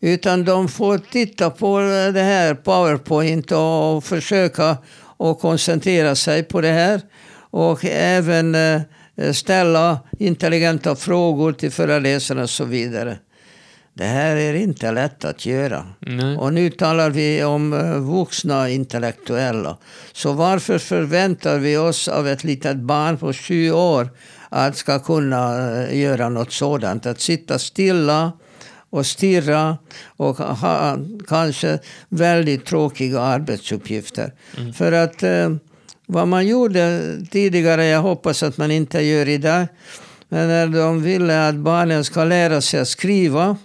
Utan 0.00 0.44
de 0.44 0.68
får 0.68 0.98
titta 0.98 1.50
på 1.50 1.78
det 2.14 2.22
här 2.22 2.54
Powerpoint 2.54 3.52
och 3.52 4.04
försöka 4.04 4.76
och 5.16 5.40
koncentrera 5.40 6.14
sig 6.14 6.42
på 6.42 6.60
det 6.60 6.72
här. 6.72 7.00
Och 7.50 7.84
även 7.84 8.54
eh, 8.54 8.82
ställa 9.32 10.00
intelligenta 10.18 10.96
frågor 10.96 11.52
till 11.52 11.70
föreläsarna 11.70 12.42
och 12.42 12.50
så 12.50 12.64
vidare. 12.64 13.18
Det 13.94 14.04
här 14.04 14.36
är 14.36 14.54
inte 14.54 14.92
lätt 14.92 15.24
att 15.24 15.46
göra. 15.46 15.86
Nej. 16.00 16.36
Och 16.36 16.52
nu 16.52 16.70
talar 16.70 17.10
vi 17.10 17.44
om 17.44 17.72
eh, 17.72 17.98
vuxna 17.98 18.68
intellektuella. 18.68 19.76
Så 20.12 20.32
varför 20.32 20.78
förväntar 20.78 21.58
vi 21.58 21.76
oss 21.76 22.08
av 22.08 22.28
ett 22.28 22.44
litet 22.44 22.76
barn 22.76 23.16
på 23.18 23.32
sju 23.32 23.72
år 23.72 24.08
att 24.48 24.76
ska 24.76 24.98
kunna 24.98 25.70
eh, 25.82 26.00
göra 26.00 26.28
något 26.28 26.52
sådant? 26.52 27.06
Att 27.06 27.20
sitta 27.20 27.58
stilla 27.58 28.32
och 28.90 29.06
stirra 29.06 29.78
och 30.16 30.36
ha 30.36 30.98
kanske 31.28 31.78
väldigt 32.08 32.66
tråkiga 32.66 33.20
arbetsuppgifter. 33.20 34.32
För 34.74 34.92
att 34.92 35.22
eh, 35.22 35.50
vad 36.06 36.28
man 36.28 36.46
gjorde 36.46 37.00
tidigare, 37.30 37.86
jag 37.86 38.02
hoppas 38.02 38.42
att 38.42 38.58
man 38.58 38.70
inte 38.70 39.00
gör 39.00 39.28
idag, 39.28 39.66
men 40.28 40.48
när 40.48 40.66
de 40.66 41.02
ville 41.02 41.48
att 41.48 41.54
barnen 41.54 42.04
ska 42.04 42.24
lära 42.24 42.60
sig 42.60 42.80
att 42.80 42.88
skriva 42.88 43.56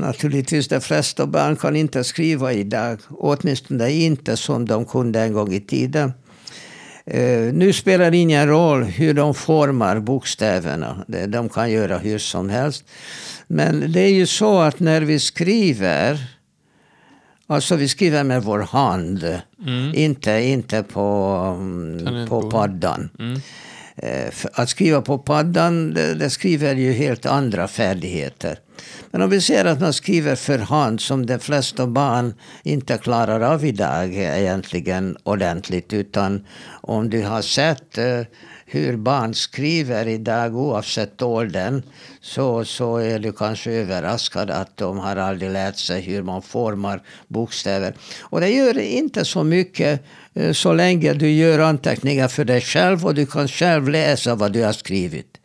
Naturligtvis 0.00 0.68
de 0.68 0.80
flesta 0.80 1.26
barn 1.26 1.56
kan 1.56 1.76
inte 1.76 2.04
skriva 2.04 2.52
idag. 2.52 2.98
Åtminstone 3.08 3.90
inte 3.90 4.36
som 4.36 4.66
de 4.66 4.84
kunde 4.84 5.20
en 5.20 5.32
gång 5.32 5.52
i 5.52 5.60
tiden. 5.60 6.12
Eh, 7.06 7.52
nu 7.52 7.72
spelar 7.72 8.10
det 8.10 8.16
ingen 8.16 8.48
roll 8.48 8.82
hur 8.82 9.14
de 9.14 9.34
formar 9.34 10.00
bokstäverna. 10.00 11.04
De 11.28 11.48
kan 11.48 11.70
göra 11.70 11.98
hur 11.98 12.18
som 12.18 12.48
helst. 12.48 12.84
Men 13.46 13.92
det 13.92 14.00
är 14.00 14.12
ju 14.12 14.26
så 14.26 14.58
att 14.60 14.80
när 14.80 15.00
vi 15.00 15.18
skriver, 15.18 16.18
alltså 17.46 17.76
vi 17.76 17.88
skriver 17.88 18.24
med 18.24 18.42
vår 18.42 18.58
hand, 18.58 19.40
inte, 19.94 20.30
inte 20.30 20.82
på, 20.82 21.06
mm, 21.60 22.28
på 22.28 22.50
paddan. 22.50 23.10
Mm. 23.18 23.40
Eh, 23.96 24.32
Att 24.52 24.68
skriva 24.68 25.02
på 25.02 25.18
paddan, 25.18 25.94
det, 25.94 26.14
det 26.14 26.30
skriver 26.30 26.74
ju 26.74 26.92
helt 26.92 27.26
andra 27.26 27.68
färdigheter. 27.68 28.58
Men 29.10 29.22
om 29.22 29.30
vi 29.30 29.40
ser 29.40 29.64
att 29.64 29.80
man 29.80 29.92
skriver 29.92 30.34
för 30.34 30.58
hand, 30.58 31.00
som 31.00 31.26
de 31.26 31.38
flesta 31.38 31.86
barn 31.86 32.34
inte 32.62 32.98
klarar 32.98 33.40
av 33.40 33.64
idag 33.64 34.14
egentligen 34.14 35.16
ordentligt. 35.22 35.92
Utan 35.92 36.46
om 36.80 37.10
du 37.10 37.22
har 37.22 37.42
sett 37.42 37.98
eh, 37.98 38.20
hur 38.66 38.96
barn 38.96 39.34
skriver 39.34 40.08
idag 40.08 40.56
oavsett 40.56 41.22
åldern 41.22 41.82
så, 42.20 42.64
så 42.64 42.96
är 42.96 43.18
du 43.18 43.32
kanske 43.32 43.70
överraskad 43.70 44.50
att 44.50 44.76
de 44.76 44.98
har 44.98 45.16
aldrig 45.16 45.50
lärt 45.50 45.76
sig 45.76 46.00
hur 46.00 46.22
man 46.22 46.42
formar 46.42 47.02
bokstäver. 47.28 47.94
Och 48.20 48.40
det 48.40 48.48
gör 48.48 48.78
inte 48.78 49.24
så 49.24 49.44
mycket 49.44 50.04
eh, 50.34 50.52
så 50.52 50.72
länge 50.72 51.12
du 51.12 51.30
gör 51.30 51.58
anteckningar 51.58 52.28
för 52.28 52.44
dig 52.44 52.60
själv 52.60 53.06
och 53.06 53.14
du 53.14 53.26
kan 53.26 53.48
själv 53.48 53.88
läsa 53.88 54.34
vad 54.34 54.52
du 54.52 54.64
har 54.64 54.72
skrivit. 54.72 55.37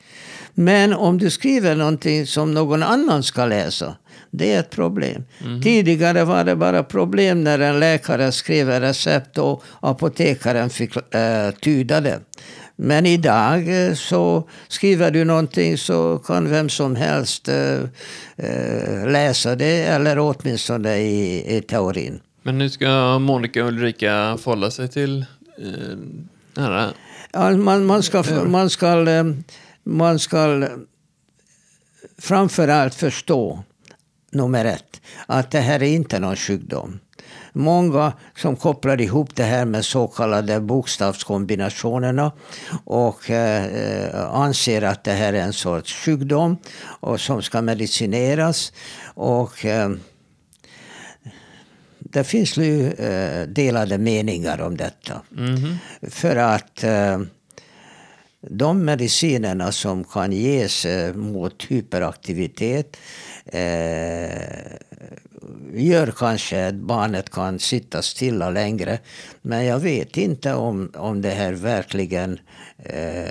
Men 0.53 0.93
om 0.93 1.17
du 1.17 1.29
skriver 1.29 1.75
någonting 1.75 2.27
som 2.27 2.53
någon 2.53 2.83
annan 2.83 3.23
ska 3.23 3.45
läsa, 3.45 3.95
det 4.31 4.53
är 4.53 4.59
ett 4.59 4.69
problem. 4.69 5.23
Tidigare 5.63 6.23
var 6.23 6.43
det 6.43 6.55
bara 6.55 6.83
problem 6.83 7.43
när 7.43 7.59
en 7.59 7.79
läkare 7.79 8.31
skrev 8.31 8.69
recept 8.69 9.37
och 9.37 9.63
apotekaren 9.79 10.69
fick 10.69 10.95
äh, 11.15 11.51
tyda 11.61 12.01
det. 12.01 12.19
Men 12.75 13.05
idag 13.05 13.85
eh, 13.87 13.93
så 13.93 14.49
skriver 14.67 15.11
du 15.11 15.23
någonting 15.23 15.77
så 15.77 16.21
kan 16.25 16.49
vem 16.49 16.69
som 16.69 16.95
helst 16.95 17.49
eh, 17.49 19.07
läsa 19.07 19.55
det 19.55 19.83
eller 19.83 20.19
åtminstone 20.19 20.97
i, 20.97 21.57
i 21.57 21.61
teorin. 21.61 22.19
Men 22.43 22.57
nu 22.57 22.69
ska 22.69 23.19
Monica 23.19 23.63
och 23.63 23.67
Ulrika 23.67 24.37
förhålla 24.43 24.71
sig 24.71 24.87
till 24.87 25.25
eh, 25.57 26.61
här. 26.61 26.91
Ja, 27.31 27.57
man, 27.57 27.85
man 27.85 28.03
ska, 28.03 28.23
man 28.45 28.69
ska, 28.69 29.05
man 29.83 30.19
ska 30.19 30.67
framförallt 32.17 32.95
förstå, 32.95 33.63
nummer 34.31 34.65
ett, 34.65 35.01
att 35.25 35.51
det 35.51 35.59
här 35.59 35.83
är 35.83 35.87
inte 35.87 36.19
någon 36.19 36.35
sjukdom. 36.35 36.99
Många 37.53 38.13
som 38.35 38.55
kopplar 38.55 39.01
ihop 39.01 39.35
det 39.35 39.43
här 39.43 39.65
med 39.65 39.85
så 39.85 40.07
kallade 40.07 40.59
bokstavskombinationerna 40.59 42.31
och 42.85 43.29
eh, 43.29 44.15
anser 44.33 44.81
att 44.81 45.03
det 45.03 45.11
här 45.11 45.33
är 45.33 45.41
en 45.41 45.53
sorts 45.53 45.93
sjukdom 45.93 46.57
och 46.83 47.19
som 47.19 47.41
ska 47.41 47.61
medicineras. 47.61 48.73
Och 49.15 49.65
eh, 49.65 49.91
det 51.99 52.23
finns 52.23 52.57
ju 52.57 52.91
eh, 52.91 53.47
delade 53.47 53.97
meningar 53.97 54.61
om 54.61 54.77
detta. 54.77 55.21
Mhm. 55.29 55.77
För 56.01 56.35
att 56.35 56.83
eh, 56.83 57.19
de 58.49 58.85
medicinerna 58.85 59.71
som 59.71 60.03
kan 60.03 60.31
ges 60.31 60.85
eh, 60.85 61.15
mot 61.15 61.63
hyperaktivitet 61.63 62.97
eh, 63.45 64.31
gör 65.73 66.13
kanske 66.17 66.67
att 66.67 66.75
barnet 66.75 67.29
kan 67.29 67.59
sitta 67.59 68.01
stilla 68.01 68.49
längre. 68.49 68.99
Men 69.41 69.65
jag 69.65 69.79
vet 69.79 70.17
inte 70.17 70.53
om, 70.53 70.91
om 70.95 71.21
det 71.21 71.29
här 71.29 71.53
verkligen 71.53 72.39
eh, 72.77 73.23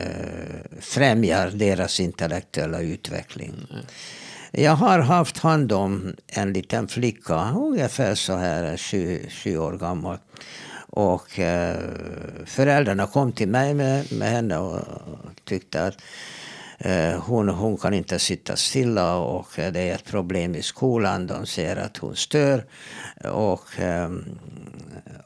främjar 0.81 1.51
deras 1.51 2.01
intellektuella 2.01 2.81
utveckling. 2.81 3.55
Jag 4.51 4.73
har 4.73 4.99
haft 4.99 5.39
hand 5.39 5.73
om 5.73 6.15
en 6.27 6.53
liten 6.53 6.89
flicka, 6.89 7.53
ungefär 7.57 8.15
så 8.15 8.37
här 8.37 8.77
sju, 8.77 9.27
sju 9.31 9.59
år 9.59 9.73
gammal. 9.73 10.19
Och 10.95 11.39
eh, 11.39 11.77
föräldrarna 12.47 13.07
kom 13.07 13.33
till 13.33 13.49
mig 13.49 13.75
med, 13.75 14.13
med 14.13 14.29
henne 14.29 14.59
och 14.59 14.81
tyckte 15.45 15.87
att 15.87 15.95
eh, 16.79 17.21
hon, 17.21 17.49
hon 17.49 17.77
kan 17.77 17.95
inte 17.95 18.19
sitta 18.19 18.57
stilla 18.57 19.17
och 19.17 19.59
eh, 19.59 19.73
det 19.73 19.81
är 19.81 19.95
ett 19.95 20.05
problem 20.05 20.55
i 20.55 20.63
skolan. 20.63 21.27
De 21.27 21.47
ser 21.47 21.77
att 21.77 21.97
hon 21.97 22.17
stör. 22.17 22.65
Och, 23.25 23.81
eh, 23.81 24.11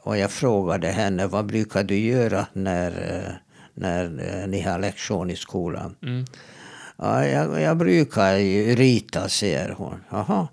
och 0.02 0.18
jag 0.18 0.30
frågade 0.30 0.88
henne, 0.88 1.26
vad 1.26 1.46
brukar 1.46 1.84
du 1.84 1.98
göra 1.98 2.46
när, 2.52 2.90
eh, 2.90 3.32
när 3.74 4.04
eh, 4.04 4.48
ni 4.48 4.60
har 4.60 4.78
lektion 4.78 5.30
i 5.30 5.36
skolan? 5.36 5.96
Mm. 6.02 6.24
Ja, 6.96 7.26
jag, 7.26 7.60
jag 7.60 7.76
brukar 7.76 8.34
ju 8.34 8.74
rita, 8.74 9.28
säger 9.28 9.68
hon. 9.70 10.04
Jaha. 10.10 10.48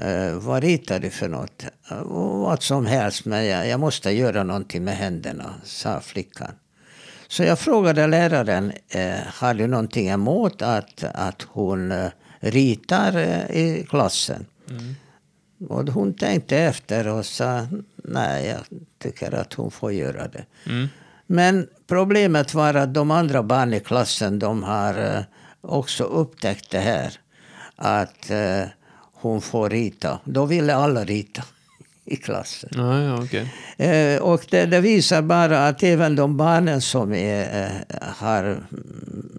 Eh, 0.00 0.32
vad 0.34 0.62
ritar 0.62 0.98
du 0.98 1.10
för 1.10 1.28
något? 1.28 1.64
"Eh, 1.90 2.02
Vad 2.42 2.62
som 2.62 2.86
helst, 2.86 3.24
men 3.24 3.46
jag, 3.46 3.68
jag 3.68 3.80
måste 3.80 4.10
göra 4.10 4.42
någonting 4.42 4.84
med 4.84 4.96
händerna, 4.96 5.54
sa 5.64 6.00
flickan. 6.00 6.52
Så 7.28 7.42
jag 7.42 7.58
frågade 7.58 8.06
läraren, 8.06 8.72
eh, 8.88 9.14
har 9.34 9.54
du 9.54 9.66
någonting 9.66 10.08
emot 10.08 10.62
att, 10.62 11.04
att 11.14 11.42
hon 11.42 11.94
ritar 12.40 13.16
i 13.50 13.86
klassen. 13.88 14.46
Mm. 14.70 14.94
Och 15.68 15.88
hon 15.88 16.14
tänkte 16.14 16.58
efter 16.58 17.08
och 17.08 17.26
sa 17.26 17.66
nej, 17.96 18.46
jag 18.46 18.80
tycker 18.98 19.34
att 19.34 19.52
hon 19.54 19.70
får 19.70 19.92
göra 19.92 20.28
det. 20.28 20.44
Mm. 20.66 20.88
Men 21.26 21.68
problemet 21.86 22.54
var 22.54 22.74
att 22.74 22.94
de 22.94 23.10
andra 23.10 23.42
barnen 23.42 23.74
i 23.74 23.80
klassen 23.80 24.38
de 24.38 24.62
har 24.62 25.24
också 25.60 26.04
upptäckt 26.04 26.70
det 26.70 26.78
här. 26.78 27.12
Att 27.76 28.30
hon 29.26 29.40
får 29.40 29.70
rita. 29.70 30.18
Då 30.24 30.44
ville 30.44 30.74
alla 30.74 31.04
rita 31.04 31.42
i 32.04 32.16
klassen. 32.16 32.70
Ja, 32.74 33.02
ja, 33.02 33.22
okej. 33.22 33.54
Eh, 33.76 34.22
och 34.22 34.46
det, 34.50 34.66
det 34.66 34.80
visar 34.80 35.22
bara 35.22 35.68
att 35.68 35.82
även 35.82 36.16
de 36.16 36.36
barnen 36.36 36.80
som 36.80 37.14
är, 37.14 37.64
eh, 37.64 37.96
har 38.00 38.44
mm, 38.44 39.38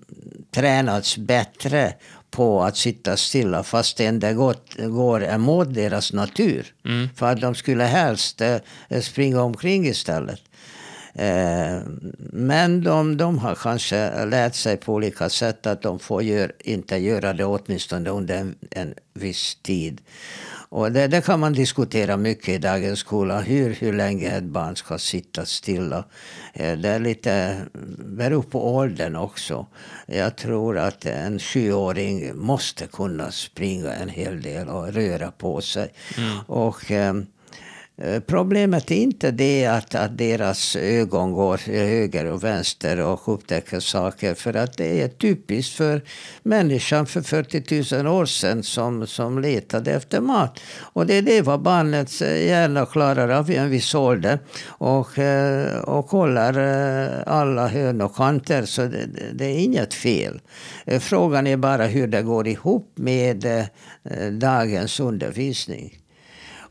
tränats 0.52 1.18
bättre 1.18 1.94
på 2.32 2.64
att 2.64 2.78
sitta 2.78 3.18
stilla 3.18 3.64
fastän 3.64 4.20
det 4.20 4.34
gått, 4.34 4.76
går 4.78 5.24
emot 5.24 5.74
deras 5.74 6.14
natur. 6.14 6.74
Mm. 6.86 7.10
För 7.16 7.32
att 7.32 7.42
de 7.42 7.56
skulle 7.56 7.84
helst 7.84 8.42
eh, 8.42 8.58
springa 9.02 9.42
omkring 9.42 9.88
istället. 9.88 10.42
Eh, 11.18 11.80
men 12.34 12.84
de, 12.84 13.18
de 13.18 13.38
har 13.40 13.56
kanske 13.56 14.26
lärt 14.26 14.56
sig 14.56 14.78
på 14.78 14.94
olika 14.94 15.30
sätt 15.30 15.68
att 15.68 15.82
de 15.82 16.00
får 16.00 16.24
gör, 16.24 16.52
inte 16.60 16.98
göra 16.98 17.34
det 17.34 17.46
åtminstone 17.46 18.10
under 18.10 18.38
en, 18.38 18.56
en 18.72 18.94
viss 19.14 19.56
tid. 19.62 20.02
Och 20.70 20.92
det, 20.92 21.08
det 21.08 21.26
kan 21.26 21.40
man 21.40 21.54
diskutera 21.54 22.18
mycket 22.18 22.50
i 22.50 22.58
dagens 22.58 23.00
skola. 23.00 23.40
Hur, 23.40 23.74
hur 23.74 23.94
länge 23.94 24.30
ett 24.38 24.44
barn 24.44 24.76
ska 24.76 24.98
sitta 24.98 25.46
stilla. 25.46 26.04
Eh, 26.54 26.78
Det 26.78 26.90
är 26.90 27.00
lite, 27.00 27.58
beror 27.98 28.44
på 28.44 28.76
åldern 28.76 29.16
också. 29.16 29.66
Jag 30.06 30.36
tror 30.36 30.78
att 30.78 31.06
en 31.06 31.40
sjuåring 31.40 32.38
måste 32.38 32.88
kunna 32.88 33.32
springa 33.32 33.94
en 33.94 34.10
hel 34.10 34.42
del 34.42 34.68
och 34.68 34.94
röra 34.94 35.32
på 35.32 35.62
sig. 35.62 35.94
Och 36.48 36.92
eh, 36.92 37.14
Eh, 37.14 37.14
Eh, 38.02 38.20
problemet 38.20 38.92
är 38.92 38.96
inte 38.96 39.32
det 39.32 39.66
att, 39.66 39.96
att 39.96 40.18
deras 40.18 40.76
ögon 40.76 41.32
går 41.32 41.58
höger 41.58 42.26
och 42.26 42.44
vänster 42.44 43.00
och 43.00 43.34
upptäcker 43.34 43.80
saker. 43.80 44.34
För 44.34 44.54
att 44.54 44.78
det 44.78 45.02
är 45.02 45.08
typiskt 45.08 45.76
för 45.76 46.02
människan 46.44 47.06
för 47.06 47.22
40 47.22 47.96
000 47.96 48.08
år 48.08 48.26
sedan 48.26 48.64
som, 48.64 49.08
som 49.08 49.40
letade 49.40 49.92
efter 49.92 50.22
mat. 50.22 50.60
Och 50.80 51.06
det 51.08 51.14
är 51.14 51.22
det 51.22 51.42
vad 51.42 51.62
barnets 51.62 52.22
eh, 52.22 52.48
hjärna 52.48 52.86
klarar 52.86 53.30
av 53.30 53.52
i 53.52 53.56
en 53.56 53.70
viss 53.70 53.96
ålder. 53.96 54.40
Och, 54.68 55.20
eh, 55.20 55.80
och 55.80 56.08
kollar 56.08 56.54
alla 57.28 57.68
hörn 57.68 58.02
och 58.02 58.16
kanter. 58.16 58.66
Så 58.66 58.82
det, 58.82 59.08
det- 59.34 59.46
är 59.46 59.60
inget 59.60 59.94
fel. 59.94 60.42
Frågan 61.00 61.48
är 61.48 61.58
bara 61.58 61.86
hur 61.86 62.08
det 62.08 62.22
går 62.22 62.48
ihop 62.48 62.92
med 62.96 63.68
dagens 64.32 65.00
undervisning. 65.00 65.98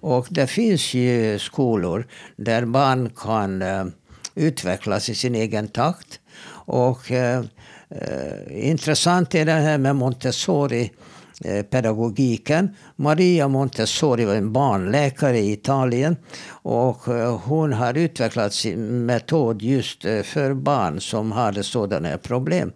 Och 0.07 0.27
det 0.31 0.47
finns 0.47 0.95
ju 0.95 1.39
skolor 1.39 2.07
där 2.37 2.65
barn 2.65 3.11
kan 3.17 3.63
eh, 3.63 3.85
utvecklas 4.35 5.09
i 5.09 5.15
sin 5.15 5.35
egen 5.35 5.69
takt. 5.69 6.21
Och 6.67 7.11
eh, 7.11 7.45
eh 7.91 8.69
intressant 8.71 9.35
är 9.35 9.45
det 9.45 9.53
här 9.53 9.79
med 9.79 9.97
Montessori 9.97 10.93
pedagogiken. 11.71 12.77
Maria 12.97 13.49
Montessori 13.49 14.25
var 14.25 14.35
en 14.35 14.53
barnläkare 14.53 15.39
i 15.39 15.53
Italien 15.53 16.17
och 16.49 17.09
eh, 17.09 17.39
hon 17.45 17.73
har 17.73 17.95
utvecklat 17.95 18.53
sin 18.53 19.07
metod 19.07 19.63
just 19.63 20.05
eh, 20.05 20.23
för 20.23 20.55
barn 20.55 21.01
som 21.01 21.33
hade 21.33 21.63
sådana 21.63 22.19
problem. 22.19 22.73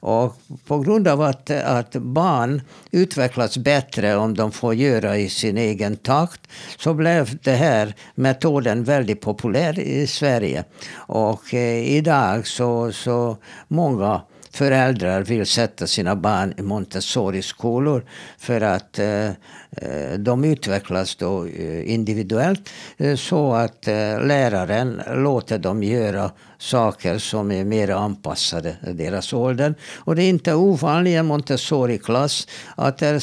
Och 0.00 0.36
på 0.66 0.78
grund 0.78 1.08
av 1.08 1.22
att, 1.22 1.50
att 1.50 1.92
barn 1.92 2.62
utvecklas 2.90 3.58
bättre 3.58 4.16
om 4.16 4.34
de 4.34 4.52
får 4.52 4.74
göra 4.74 5.16
i 5.16 5.28
sin 5.28 5.58
egen 5.58 5.96
takt 5.96 6.40
så 6.78 6.94
blev 6.94 7.38
det 7.42 7.52
här 7.52 7.94
metoden 8.14 8.84
väldigt 8.84 9.20
populär 9.20 9.78
i 9.78 10.06
Sverige. 10.06 10.64
Och 10.94 11.54
eh, 11.54 11.96
idag 11.96 12.46
så, 12.46 12.92
så 12.92 13.36
många 13.68 14.20
föräldrar 14.50 15.22
vill 15.22 15.46
sätta 15.46 15.86
sina 15.86 16.16
barn 16.16 16.54
i 16.56 16.62
Montessori-skolor 16.62 18.04
för 18.38 18.60
att 18.60 18.98
eh, 18.98 19.26
eh 19.26 20.18
de 20.18 20.44
utvecklas 20.44 21.16
då 21.16 21.46
eh, 21.46 21.92
individuellt 21.92 22.70
eh, 22.96 23.16
så 23.16 23.52
att 23.52 23.88
eh, 23.88 24.26
läraren 24.26 25.02
låter 25.08 25.58
dem 25.58 25.82
göra 25.82 26.30
saker 26.58 27.18
som 27.18 27.52
är 27.52 27.64
mer 27.64 27.90
anpassade 27.90 28.76
deras 28.94 29.32
ålder. 29.32 29.74
Och 29.96 30.16
det 30.16 30.22
är 30.22 30.28
inte 30.28 30.54
ovanligt 30.54 31.10
i 31.10 31.14
en 31.14 31.26
Montessori-klass 31.26 32.48
att 32.76 32.98
det 32.98 33.20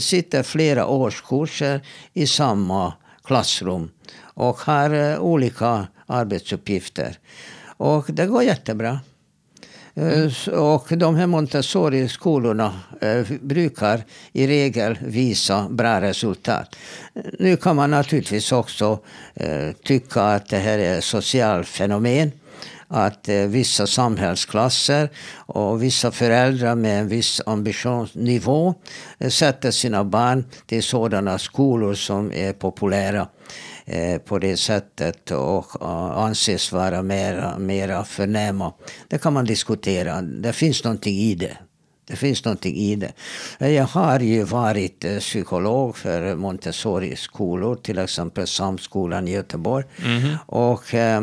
sitter 0.00 0.42
flera 0.42 0.86
årskurser 0.86 1.80
i 2.12 2.26
samma 2.26 2.92
klassrum 3.24 3.90
och 4.36 4.56
har 4.56 4.90
eh, 4.94 5.18
olika 5.18 5.86
arbetsuppgifter. 6.06 7.18
Och 7.76 8.04
det 8.08 8.26
går 8.26 8.42
jättebra. 8.42 9.00
Eh, 9.96 10.54
och 10.54 10.86
de 10.88 11.16
här 11.16 11.26
Montessori-skolorna 11.26 12.72
eh, 13.00 13.26
brukar 13.40 14.04
i 14.32 14.46
regel 14.46 14.98
visa 15.02 15.68
bra 15.70 16.00
resultat. 16.00 16.76
Nu 17.38 17.56
kan 17.56 17.76
man 17.76 17.90
naturligtvis 17.90 18.52
också 18.52 18.98
eh, 19.34 19.72
tycka 19.84 20.22
att 20.22 20.48
det 20.48 20.56
här 20.58 20.78
är 20.78 20.98
ett 20.98 21.04
socialt 21.04 21.68
fenomen. 21.68 22.32
Att 22.88 23.28
vissa 23.28 23.86
samhällsklasser 23.86 25.10
och 25.36 25.82
vissa 25.82 26.10
föräldrar 26.10 26.74
med 26.74 27.00
en 27.00 27.08
viss 27.08 27.40
ambitionsnivå 27.46 28.74
sätter 29.28 29.70
sina 29.70 30.04
barn 30.04 30.44
till 30.66 30.82
sådana 30.82 31.38
skolor 31.38 31.94
som 31.94 32.32
är 32.32 32.52
populära 32.52 33.28
på 34.24 34.38
det 34.38 34.56
sättet 34.56 35.30
och 35.30 35.82
eh, 35.82 36.18
anses 36.18 36.72
vara 36.72 37.02
mera, 37.02 37.58
mera 37.58 38.04
förnäma. 38.04 38.72
Det 39.08 39.18
kan 39.18 39.32
man 39.32 39.44
diskutera. 39.44 40.22
Det 40.22 40.52
finns 40.52 40.84
någonting 40.84 41.18
i 41.18 41.34
det. 41.34 41.58
Det 42.08 42.16
finns 42.16 42.44
någonting 42.44 42.76
i 42.76 42.96
det. 42.96 43.12
Jag 43.68 43.84
har 43.84 44.20
ju 44.20 44.42
varit 44.42 45.04
eh, 45.04 45.18
psykolog 45.18 45.96
för 45.96 46.34
Montessori-skolor, 46.34 47.76
till 47.76 47.98
exempel 47.98 48.46
Samskolan 48.46 49.28
i 49.28 49.32
Göteborg. 49.32 49.84
Och 50.46 50.94
eh, 50.94 51.22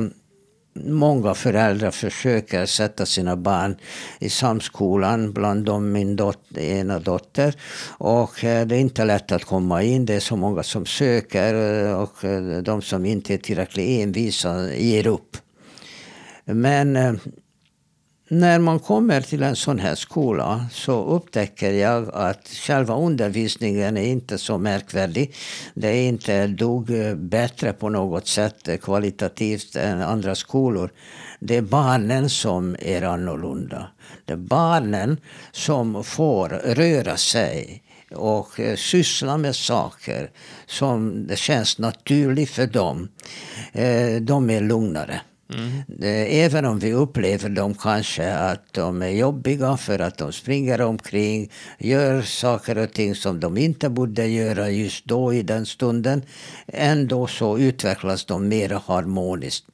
Många 0.75 1.33
föräldrar 1.33 1.91
försöker 1.91 2.65
sätta 2.65 3.05
sina 3.05 3.36
barn 3.38 3.75
i 4.19 4.29
samskolan, 4.29 5.33
bland 5.33 5.65
dem 5.65 5.91
min 5.91 6.15
dot- 6.15 6.57
ena 6.57 6.99
dotter. 6.99 7.55
Och 7.97 8.43
eh, 8.43 8.67
det 8.67 8.75
är 8.75 8.79
inte 8.79 9.05
lätt 9.05 9.31
att 9.31 9.43
komma 9.45 9.83
in, 9.83 10.05
det 10.05 10.13
är 10.13 10.19
så 10.19 10.36
många 10.36 10.63
som 10.63 10.86
söker 10.86 11.53
eh, 11.86 12.01
och 12.01 12.25
eh, 12.25 12.57
de 12.62 12.81
som 12.81 13.05
inte 13.05 13.33
är 13.33 13.38
tillräckligt 13.38 14.01
envisa 14.01 14.73
ger 14.73 15.07
upp. 15.07 15.38
Men 16.45 17.19
när 18.27 18.59
man 18.59 18.79
kommer 18.79 19.21
till 19.21 19.43
en 19.43 19.55
sån 19.55 19.79
här 19.79 19.95
skola 19.95 20.65
så 20.71 21.05
upptäcker 21.05 21.71
jag 21.71 22.09
att 22.13 22.47
själva 22.47 22.95
undervisningen 22.95 23.97
är 23.97 24.05
inte 24.05 24.38
så 24.38 24.57
märkvärdig. 24.57 25.36
Det 25.73 25.88
är 25.88 26.07
inte 26.07 26.47
dugg 26.47 27.17
bättre 27.17 27.73
på 27.73 27.89
något 27.89 28.27
sätt 28.27 28.81
kvalitativt 28.81 29.75
än 29.75 30.01
andra 30.01 30.36
skolor. 30.36 30.91
Det 31.39 31.55
är 31.55 31.62
barnen 31.62 32.29
som 32.29 32.75
är 32.79 33.01
annorlunda. 33.01 33.88
Det 34.25 34.33
är 34.33 34.38
barnen 34.38 35.17
som 35.51 36.03
får 36.03 36.49
röra 36.49 37.17
sig 37.17 37.83
och 38.15 38.59
syssla 38.75 39.38
med 39.38 39.55
saker 39.55 40.31
som 40.65 41.27
det 41.27 41.36
känns 41.36 41.77
naturligt 41.77 42.49
för 42.49 42.67
dem. 42.67 43.09
Eh, 43.71 44.15
de 44.21 44.49
är 44.49 44.62
lugnare. 44.62 45.21
Mm. 45.49 45.84
Även 46.27 46.65
om 46.65 46.79
vi 46.79 46.93
upplever 46.93 47.49
dem 47.49 47.73
kanske 47.73 48.34
att 48.34 48.73
de 48.73 49.01
är 49.01 49.10
jobbiga 49.10 49.77
för 49.77 49.99
att 49.99 50.17
de 50.17 50.32
springer 50.32 50.82
omkring, 50.82 51.51
gör 51.79 52.21
saker 52.21 52.77
och 52.77 52.93
ting 52.93 53.15
som 53.15 53.39
de 53.39 53.58
inte 53.58 53.89
borde 53.89 54.27
göra 54.27 54.69
just 54.69 55.06
då 55.06 55.34
i 55.34 55.41
den 55.43 55.65
stunden. 55.65 56.21
Ändå 56.67 57.27
så 57.27 57.58
utvecklas 57.58 58.25
de 58.25 58.47
mer 58.47 58.79
harmoniskt. 58.86 59.65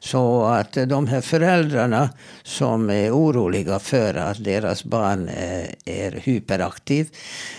Så 0.00 0.44
att 0.44 0.72
de 0.72 1.06
här 1.06 1.20
föräldrarna 1.20 2.10
som 2.42 2.90
är 2.90 3.10
oroliga 3.10 3.78
för 3.78 4.14
att 4.14 4.44
deras 4.44 4.84
barn 4.84 5.28
eh, 5.28 5.64
är, 5.84 6.12
hyperaktiv 6.12 7.08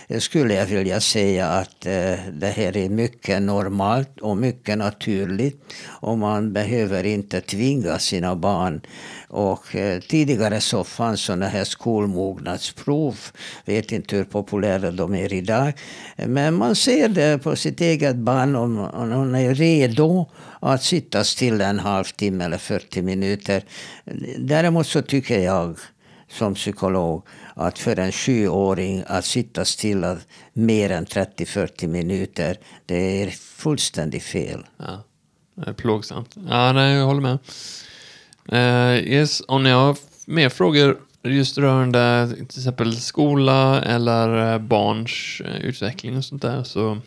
eh, 0.07 0.19
skulle 0.19 0.53
jag 0.53 0.65
vilja 0.65 1.01
säga 1.01 1.47
att 1.47 1.85
eh, 1.85 2.13
det 2.31 2.53
här 2.55 2.77
är 2.77 2.89
mycket 2.89 3.41
normalt 3.41 4.19
och 4.21 4.37
mycket 4.37 4.77
naturligt. 4.77 5.63
Och 5.85 6.17
man 6.17 6.53
behöver 6.53 7.03
inte 7.03 7.41
tvinga 7.41 7.99
sina 7.99 8.35
barn. 8.35 8.81
Och 9.29 9.65
tidigare 10.09 10.61
så 10.61 10.83
fanns 10.83 11.21
sådana 11.21 11.47
här 11.47 11.63
skolmognadsprov. 11.63 13.19
Vet 13.65 13.91
inte 13.91 14.15
hur 14.15 14.23
populära 14.23 14.91
de 14.91 15.15
är 15.15 15.33
idag. 15.33 15.73
Men 16.15 16.53
man 16.53 16.75
ser 16.75 17.09
det 17.09 17.43
på 17.43 17.55
sitt 17.55 17.81
eget 17.81 18.15
barn 18.15 18.55
om, 18.55 18.79
om 18.79 19.11
hon 19.11 19.35
är 19.35 19.53
redo 19.55 20.25
att 20.69 20.83
sitta 20.83 21.23
stilla 21.23 21.65
en 21.65 21.79
halvtimme 21.79 22.45
eller 22.45 22.57
40 22.57 23.01
minuter. 23.01 23.63
Däremot 24.37 24.87
så 24.87 25.01
tycker 25.01 25.39
jag 25.39 25.77
som 26.29 26.53
psykolog 26.53 27.27
att 27.55 27.79
för 27.79 27.99
en 27.99 28.11
sjuåring 28.11 29.03
att 29.07 29.25
sitta 29.25 29.65
stilla 29.65 30.17
mer 30.53 30.91
än 30.91 31.05
30-40 31.05 31.87
minuter, 31.87 32.57
det 32.85 33.23
är 33.23 33.29
fullständigt 33.29 34.23
fel. 34.23 34.65
Ja, 34.77 35.03
det 35.55 35.69
är 35.69 35.73
plågsamt. 35.73 36.35
Ja, 36.49 36.71
nej, 36.73 36.95
jag 36.95 37.05
håller 37.05 37.21
med. 37.21 37.39
Uh, 38.51 39.07
yes, 39.07 39.41
om 39.47 39.63
ni 39.63 39.69
har 39.69 39.97
mer 40.25 40.49
frågor 40.49 40.97
just 41.23 41.57
rörande 41.57 42.29
till 42.35 42.59
exempel 42.59 42.95
skola 42.95 43.81
eller 43.81 44.53
eh, 44.53 44.59
barns 44.59 45.41
eh, 45.45 45.61
utveckling 45.61 46.17
och 46.17 46.25
sånt 46.25 46.41
där 46.41 46.63
så, 46.63 46.97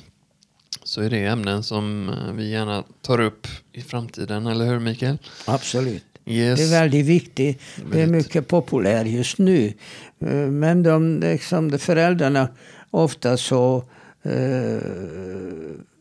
så 0.91 1.01
är 1.01 1.11
det 1.11 1.27
ämnen 1.27 1.63
som 1.63 2.09
eh, 2.09 2.33
vi 2.33 2.51
gärna 2.51 2.85
tar 3.03 3.21
upp 3.21 3.47
i 3.73 3.81
framtiden, 3.81 4.47
eller 4.47 4.65
hur 4.65 4.79
Mikael? 4.79 5.19
Absolut. 5.45 6.05
Yes. 6.27 6.59
Det 6.61 6.65
är 6.67 6.81
väldigt 6.81 7.07
viktigt. 7.07 7.61
Det 7.93 8.03
är 8.03 8.07
mycket 8.07 8.49
populärt 8.49 9.07
just 9.07 9.39
nu. 9.39 9.73
Eh, 10.21 10.29
Men 10.33 10.83
de, 10.83 11.21
liksom, 11.21 11.71
de 11.71 11.79
föräldrarna 11.79 12.49
ofta 12.91 13.37
så 13.37 13.85
eh, 14.23 14.79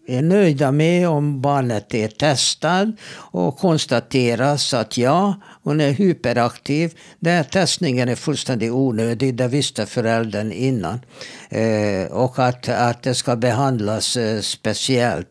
är 0.10 0.22
nöjda 0.22 0.72
med 0.72 1.10
om 1.10 1.42
barnet 1.42 1.94
är 1.94 2.08
testad 2.08 2.98
och 3.14 3.58
konstateras 3.58 4.74
att 4.74 4.98
ja, 4.98 5.42
hon 5.64 5.82
är 5.82 5.92
hyperaktiv. 5.92 6.94
Den 7.20 7.34
här 7.34 7.44
testningen 7.44 8.10
är 8.10 8.16
fullständigt 8.16 8.72
onödig, 8.72 9.36
det 9.36 9.48
visste 9.48 9.86
föräldern 9.86 10.52
innan. 10.52 11.00
Eh, 11.50 12.12
och 12.12 12.40
att, 12.40 12.70
att 12.70 13.04
det 13.04 13.16
ska 13.16 13.36
behandlas 13.36 14.18
eh, 14.18 14.42
speciellt. 14.42 15.28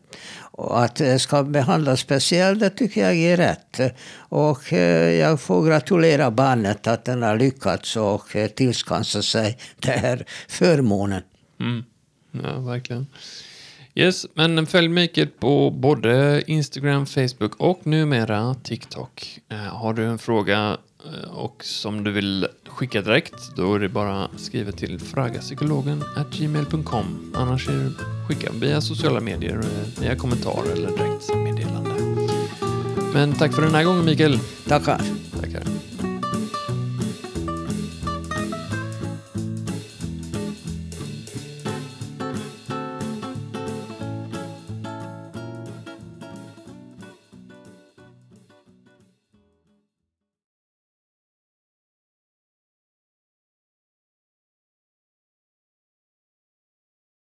Och 0.51 0.83
att 0.83 0.95
det 0.95 1.19
ska 1.19 1.43
behandlas 1.43 1.99
speciellt, 1.99 2.59
det 2.59 2.69
tycker 2.69 3.01
jag 3.01 3.15
är 3.15 3.37
rätt. 3.37 3.79
Och 4.17 4.73
eh, 4.73 5.13
jag 5.13 5.41
får 5.41 5.65
gratulera 5.65 6.31
barnet 6.31 6.87
att 6.87 7.05
den 7.05 7.23
har 7.23 7.37
lyckats 7.37 7.95
och 7.95 8.35
eh, 8.35 8.47
tillskansa 8.47 9.21
sig 9.21 9.57
den 9.79 9.99
här 9.99 10.25
förmånen. 10.47 11.21
Mm. 11.59 11.83
Ja, 12.31 12.59
verkligen. 12.59 13.07
Yes, 13.99 14.25
men 14.33 14.65
följ 14.67 14.87
Mikael 14.87 15.27
på 15.27 15.69
både 15.69 16.43
Instagram, 16.47 17.05
Facebook 17.05 17.55
och 17.57 17.87
numera 17.87 18.53
TikTok. 18.63 19.39
Eh, 19.49 19.57
har 19.57 19.93
du 19.93 20.05
en 20.05 20.19
fråga 20.19 20.77
eh, 21.05 21.31
och 21.31 21.63
som 21.63 22.03
du 22.03 22.11
vill 22.11 22.47
skicka 22.67 23.01
direkt, 23.01 23.55
då 23.55 23.75
är 23.75 23.79
det 23.79 23.89
bara 23.89 24.23
att 24.23 24.39
skriva 24.39 24.71
till 24.71 24.99
fragapsykologen 24.99 26.03
gmail.com. 26.31 27.33
Annars 27.35 27.69
är 27.69 27.73
det 27.73 27.91
skicka 28.27 28.51
via 28.51 28.81
sociala 28.81 29.19
medier, 29.19 29.59
eh, 29.59 30.01
via 30.01 30.15
kommentar 30.15 30.63
eller 30.73 30.89
direkt 30.89 31.35
meddelande. 31.35 31.91
Men 33.13 33.33
tack 33.33 33.53
för 33.53 33.61
den 33.61 33.75
här 33.75 33.83
gången 33.83 34.05
Mikael. 34.05 34.39
Tackar. 34.67 35.01